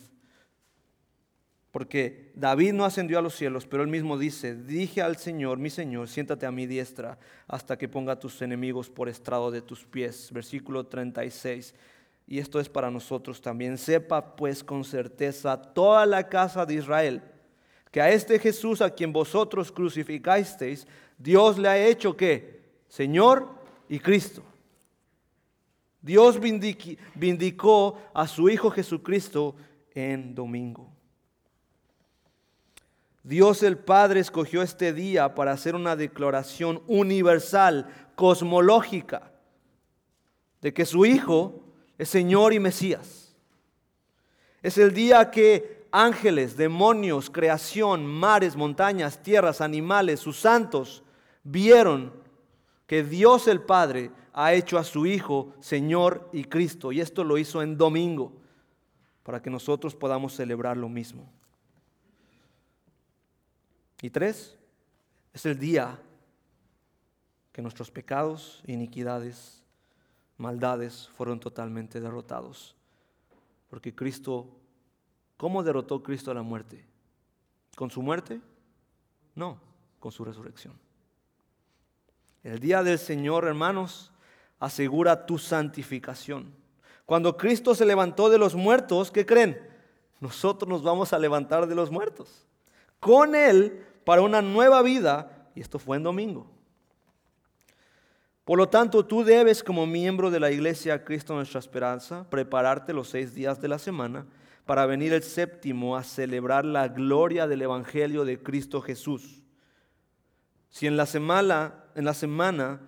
Porque 1.71 2.33
David 2.35 2.73
no 2.73 2.85
ascendió 2.85 3.19
a 3.19 3.23
los 3.23 3.35
cielos, 3.35 3.67
pero 3.67 3.83
él 3.83 3.89
mismo 3.89 4.17
dice, 4.17 4.55
dije 4.55 5.03
al 5.03 5.17
Señor, 5.17 5.59
mi 5.59 5.71
Señor, 5.71 6.09
siéntate 6.09 6.47
a 6.47 6.51
mi 6.51 6.67
diestra 6.67 7.19
hasta 7.47 7.77
que 7.77 7.89
ponga 7.89 8.15
a 8.15 8.19
tus 8.19 8.41
enemigos 8.41 8.89
por 8.89 9.09
estrado 9.09 9.51
de 9.51 9.61
tus 9.61 9.85
pies. 9.85 10.31
Versículo 10.33 10.87
36. 10.87 11.75
Y 12.27 12.39
esto 12.39 12.59
es 12.61 12.69
para 12.69 12.91
nosotros 12.91 13.41
también. 13.41 13.77
Sepa 13.77 14.37
pues 14.37 14.65
con 14.65 14.85
certeza 14.85 15.61
toda 15.61 16.07
la 16.07 16.29
casa 16.29 16.65
de 16.65 16.75
Israel 16.75 17.23
que 17.91 18.01
a 18.01 18.11
este 18.11 18.39
Jesús 18.39 18.81
a 18.81 18.91
quien 18.91 19.13
vosotros 19.13 19.73
crucificasteis, 19.73 20.87
Dios 21.17 21.59
le 21.59 21.69
ha 21.69 21.87
hecho 21.87 22.17
que 22.17 22.63
Señor 22.89 23.49
y 23.89 23.99
Cristo. 23.99 24.43
Dios 26.01 26.39
vindicó 27.15 27.99
a 28.15 28.27
su 28.27 28.49
Hijo 28.49 28.71
Jesucristo 28.71 29.57
en 29.95 30.35
domingo. 30.35 30.88
Dios 33.29 33.63
el 33.63 33.77
Padre 33.77 34.21
escogió 34.21 34.63
este 34.63 34.95
día 34.95 35.35
para 35.35 35.53
hacer 35.53 35.75
una 35.75 35.97
declaración 35.97 36.83
universal, 36.87 37.87
cosmológica, 38.15 39.33
de 40.63 40.73
que 40.73 40.87
su 40.87 41.05
Hijo 41.05 41.63
es 41.99 42.09
Señor 42.09 42.55
y 42.55 42.59
Mesías. 42.59 43.37
Es 44.63 44.79
el 44.79 44.95
día 44.95 45.31
que 45.31 45.87
ángeles, 45.93 46.57
demonios, 46.57 47.29
creación, 47.29 48.07
mares, 48.07 48.57
montañas, 48.57 49.23
tierras, 49.23 49.61
animales, 49.61 50.21
sus 50.21 50.39
santos, 50.39 51.03
vieron 51.45 52.15
que 52.87 53.05
Dios 53.05 53.47
el 53.47 53.61
Padre 53.61 54.11
ha 54.33 54.55
hecho 54.55 54.79
a 54.79 54.85
su 54.85 55.05
Hijo 55.05 55.53
Señor 55.61 56.31
y 56.33 56.45
Cristo. 56.45 56.93
Y 56.93 57.03
esto 57.03 57.25
lo 57.25 57.37
hizo 57.37 57.61
en 57.61 57.77
domingo, 57.77 58.33
para 59.23 59.43
que 59.43 59.51
nosotros 59.51 59.95
podamos 59.95 60.35
celebrar 60.35 60.79
lo 60.79 60.89
mismo. 60.89 61.31
Y 64.01 64.11
tres, 64.11 64.57
es 65.33 65.45
el 65.47 65.59
día 65.59 65.99
que 67.53 67.63
nuestros 67.63 67.91
pecados, 67.91 68.63
iniquidades, 68.67 69.63
maldades 70.37 71.09
fueron 71.17 71.41
totalmente 71.41 72.01
derrotados. 72.01 72.77
Porque 73.69 73.95
Cristo, 73.95 74.49
¿cómo 75.37 75.63
derrotó 75.63 76.03
Cristo 76.03 76.31
a 76.31 76.35
la 76.35 76.43
muerte? 76.43 76.85
¿Con 77.75 77.91
su 77.91 78.03
muerte? 78.03 78.41
No, 79.35 79.61
con 79.99 80.13
su 80.13 80.25
resurrección. 80.25 80.75
El 82.43 82.61
día 82.61 82.83
del 82.83 82.99
Señor, 82.99 83.45
hermanos, 83.45 84.13
asegura 84.61 85.27
tu 85.27 85.39
santificación. 85.39 86.55
Cuando 87.05 87.37
Cristo 87.37 87.75
se 87.75 87.85
levantó 87.85 88.31
de 88.31 88.39
los 88.39 88.55
muertos, 88.55 89.11
¿qué 89.11 89.27
creen? 89.27 89.61
Nosotros 90.21 90.69
nos 90.69 90.83
vamos 90.83 91.13
a 91.13 91.19
levantar 91.19 91.67
de 91.67 91.75
los 91.75 91.91
muertos. 91.91 92.48
Con 93.01 93.35
Él 93.35 93.85
para 94.05 94.23
una 94.23 94.43
nueva 94.43 94.83
vida, 94.83 95.51
y 95.55 95.61
esto 95.61 95.79
fue 95.79 95.97
en 95.97 96.03
domingo. 96.03 96.51
Por 98.45 98.57
lo 98.57 98.69
tanto, 98.71 99.05
tú 99.05 99.25
debes 99.25 99.63
como 99.63 99.87
miembro 99.87 100.31
de 100.31 100.41
la 100.41 100.51
iglesia 100.51 101.05
Cristo 101.05 101.35
Nuestra 101.35 101.61
Esperanza 101.61 102.25
prepararte 102.31 102.95
los 102.95 103.11
seis 103.11 103.35
días 103.35 103.61
de 103.61 103.69
la 103.69 103.79
semana 103.79 104.27
para 104.65 104.87
venir 104.87 105.13
el 105.13 105.23
séptimo 105.23 105.97
a 105.97 106.03
celebrar 106.03 106.65
la 106.65 106.89
gloria 106.89 107.47
del 107.47 107.61
Evangelio 107.61 108.25
de 108.25 108.43
Cristo 108.43 108.81
Jesús. 108.81 109.43
Si 110.71 110.87
en 110.87 110.97
la 110.97 111.07
semana, 111.07 111.85
en 111.95 112.05
la 112.05 112.15
semana 112.15 112.81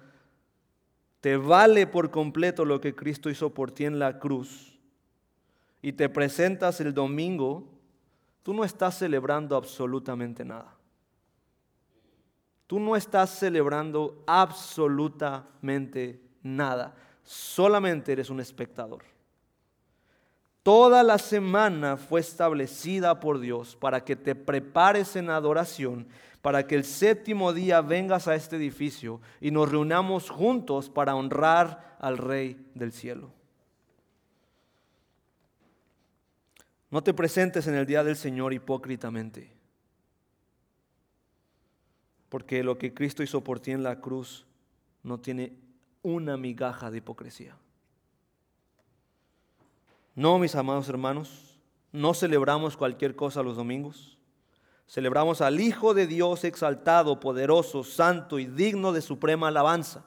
te 1.21 1.37
vale 1.37 1.87
por 1.87 2.11
completo 2.11 2.65
lo 2.65 2.81
que 2.81 2.95
Cristo 2.95 3.29
hizo 3.29 3.53
por 3.53 3.71
ti 3.71 3.85
en 3.85 3.99
la 3.99 4.19
cruz 4.19 4.79
y 5.83 5.93
te 5.93 6.09
presentas 6.09 6.81
el 6.81 6.95
domingo, 6.95 7.80
tú 8.43 8.55
no 8.55 8.65
estás 8.65 8.99
celebrando 8.99 9.57
absolutamente 9.57 10.45
nada. 10.45 10.75
Tú 12.67 12.79
no 12.79 12.95
estás 12.95 13.31
celebrando 13.31 14.23
absolutamente 14.27 16.21
nada, 16.43 16.95
solamente 17.25 18.13
eres 18.13 18.31
un 18.31 18.39
espectador. 18.39 19.03
Toda 20.63 21.03
la 21.03 21.19
semana 21.19 21.97
fue 21.97 22.21
establecida 22.21 23.19
por 23.19 23.41
Dios 23.41 23.77
para 23.77 24.05
que 24.05 24.15
te 24.15 24.35
prepares 24.35 25.17
en 25.17 25.31
adoración, 25.31 26.07
para 26.43 26.67
que 26.67 26.75
el 26.75 26.85
séptimo 26.85 27.53
día 27.53 27.81
vengas 27.81 28.29
a 28.29 28.35
este 28.35 28.57
edificio 28.57 29.21
y 29.41 29.51
nos 29.51 29.71
reunamos 29.71 30.31
juntos 30.31 30.91
para 30.91 31.17
honrar 31.17 31.97
al 31.99 32.19
Rey 32.19 32.65
del 32.75 32.93
cielo. 32.93 33.40
No 36.91 37.03
te 37.03 37.15
presentes 37.15 37.67
en 37.67 37.75
el 37.75 37.87
día 37.87 38.03
del 38.03 38.17
Señor 38.17 38.53
hipócritamente 38.53 39.61
porque 42.31 42.63
lo 42.63 42.79
que 42.79 42.95
Cristo 42.95 43.23
hizo 43.23 43.43
por 43.43 43.61
ti 43.61 43.73
en 43.73 43.83
la 43.83 44.01
cruz 44.01 44.47
no 45.03 45.19
tiene 45.19 45.53
una 46.01 46.37
migaja 46.39 46.91
de 46.91 46.99
hipocresía. 46.99 47.57
No, 50.15 50.39
mis 50.39 50.55
amados 50.55 50.89
hermanos, 50.89 51.59
no 51.93 52.15
celebramos 52.15 52.77
cualquier 52.77 53.17
cosa 53.17 53.43
los 53.43 53.57
domingos. 53.57 54.17
Celebramos 54.87 55.41
al 55.41 55.61
Hijo 55.61 55.93
de 55.93 56.07
Dios 56.07 56.45
exaltado, 56.45 57.21
poderoso, 57.21 57.85
santo 57.85 58.39
y 58.39 58.47
digno 58.47 58.93
de 58.93 59.03
suprema 59.03 59.49
alabanza. 59.49 60.05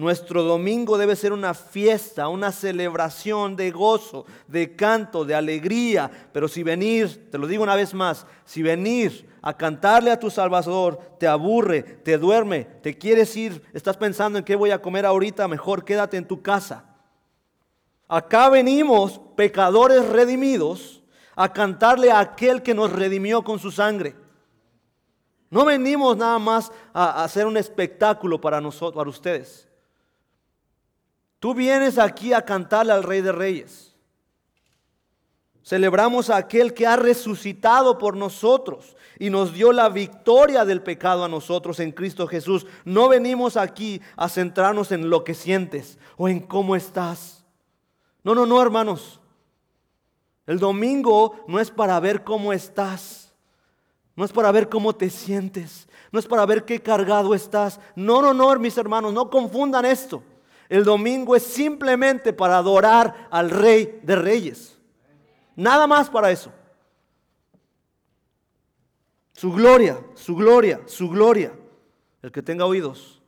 Nuestro 0.00 0.42
domingo 0.42 0.96
debe 0.96 1.14
ser 1.14 1.30
una 1.30 1.52
fiesta, 1.52 2.28
una 2.28 2.52
celebración 2.52 3.54
de 3.54 3.70
gozo, 3.70 4.24
de 4.48 4.74
canto, 4.74 5.26
de 5.26 5.34
alegría. 5.34 6.10
Pero 6.32 6.48
si 6.48 6.62
venir, 6.62 7.28
te 7.30 7.36
lo 7.36 7.46
digo 7.46 7.62
una 7.62 7.76
vez 7.76 7.92
más, 7.92 8.26
si 8.46 8.62
venir 8.62 9.28
a 9.42 9.54
cantarle 9.54 10.10
a 10.10 10.18
tu 10.18 10.30
Salvador 10.30 10.98
te 11.18 11.26
aburre, 11.26 11.82
te 11.82 12.16
duerme, 12.16 12.64
te 12.64 12.96
quieres 12.96 13.36
ir, 13.36 13.62
estás 13.74 13.98
pensando 13.98 14.38
en 14.38 14.44
qué 14.46 14.56
voy 14.56 14.70
a 14.70 14.80
comer 14.80 15.04
ahorita, 15.04 15.46
mejor 15.48 15.84
quédate 15.84 16.16
en 16.16 16.26
tu 16.26 16.40
casa. 16.40 16.96
Acá 18.08 18.48
venimos, 18.48 19.20
pecadores 19.36 20.08
redimidos, 20.08 21.02
a 21.36 21.52
cantarle 21.52 22.10
a 22.10 22.20
aquel 22.20 22.62
que 22.62 22.72
nos 22.72 22.90
redimió 22.90 23.44
con 23.44 23.58
su 23.58 23.70
sangre. 23.70 24.16
No 25.50 25.66
venimos 25.66 26.16
nada 26.16 26.38
más 26.38 26.72
a 26.94 27.22
hacer 27.22 27.44
un 27.44 27.58
espectáculo 27.58 28.40
para 28.40 28.62
nosotros, 28.62 28.94
para 28.94 29.10
ustedes. 29.10 29.69
Tú 31.40 31.54
vienes 31.54 31.98
aquí 31.98 32.34
a 32.34 32.42
cantarle 32.42 32.92
al 32.92 33.02
Rey 33.02 33.22
de 33.22 33.32
Reyes. 33.32 33.96
Celebramos 35.64 36.30
a 36.30 36.36
aquel 36.36 36.74
que 36.74 36.86
ha 36.86 36.96
resucitado 36.96 37.96
por 37.96 38.16
nosotros 38.16 38.96
y 39.18 39.30
nos 39.30 39.54
dio 39.54 39.72
la 39.72 39.88
victoria 39.88 40.64
del 40.64 40.82
pecado 40.82 41.24
a 41.24 41.28
nosotros 41.28 41.80
en 41.80 41.92
Cristo 41.92 42.26
Jesús. 42.26 42.66
No 42.84 43.08
venimos 43.08 43.56
aquí 43.56 44.02
a 44.16 44.28
centrarnos 44.28 44.92
en 44.92 45.08
lo 45.08 45.24
que 45.24 45.34
sientes 45.34 45.98
o 46.16 46.28
en 46.28 46.40
cómo 46.40 46.76
estás. 46.76 47.44
No, 48.22 48.34
no, 48.34 48.44
no, 48.46 48.60
hermanos. 48.60 49.18
El 50.46 50.58
domingo 50.58 51.44
no 51.46 51.58
es 51.58 51.70
para 51.70 51.98
ver 52.00 52.22
cómo 52.22 52.52
estás. 52.52 53.32
No 54.14 54.24
es 54.24 54.32
para 54.32 54.52
ver 54.52 54.68
cómo 54.68 54.94
te 54.94 55.08
sientes. 55.08 55.88
No 56.12 56.18
es 56.18 56.26
para 56.26 56.44
ver 56.44 56.64
qué 56.64 56.82
cargado 56.82 57.34
estás. 57.34 57.80
No, 57.94 58.20
no, 58.20 58.34
no, 58.34 58.54
mis 58.58 58.76
hermanos, 58.76 59.14
no 59.14 59.30
confundan 59.30 59.86
esto. 59.86 60.22
El 60.70 60.84
domingo 60.84 61.34
es 61.34 61.42
simplemente 61.42 62.32
para 62.32 62.56
adorar 62.56 63.26
al 63.32 63.50
Rey 63.50 64.00
de 64.04 64.14
Reyes. 64.14 64.78
Nada 65.56 65.88
más 65.88 66.08
para 66.08 66.30
eso. 66.30 66.52
Su 69.32 69.52
gloria, 69.52 70.00
su 70.14 70.36
gloria, 70.36 70.80
su 70.86 71.10
gloria. 71.10 71.52
El 72.22 72.30
que 72.30 72.40
tenga 72.40 72.66
oídos, 72.66 73.20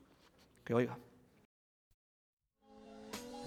que 0.65 0.73
oiga. 0.73 0.97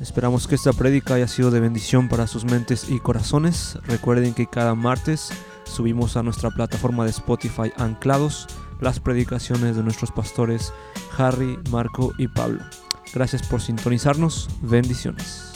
Esperamos 0.02 0.46
que 0.46 0.56
esta 0.56 0.74
prédica 0.74 1.14
haya 1.14 1.30
sido 1.30 1.50
de 1.50 1.62
bendición 1.62 2.10
para 2.10 2.28
sus 2.28 2.44
mentes 2.44 2.90
y 2.90 3.00
corazones. 3.00 3.78
Recuerden 3.84 4.34
que 4.34 4.46
cada 4.46 4.76
martes 4.76 5.30
subimos 5.64 6.18
a 6.18 6.24
nuestra 6.24 6.50
plataforma 6.52 7.06
de 7.06 7.12
Spotify 7.12 7.72
anclados 7.78 8.48
las 8.82 9.00
predicaciones 9.00 9.78
de 9.78 9.84
nuestros 9.84 10.12
pastores 10.12 10.74
Harry, 11.18 11.58
Marco 11.70 12.12
y 12.18 12.28
Pablo. 12.28 12.62
Gracias 13.14 13.44
por 13.48 13.62
sintonizarnos. 13.62 14.50
Bendiciones. 14.62 15.55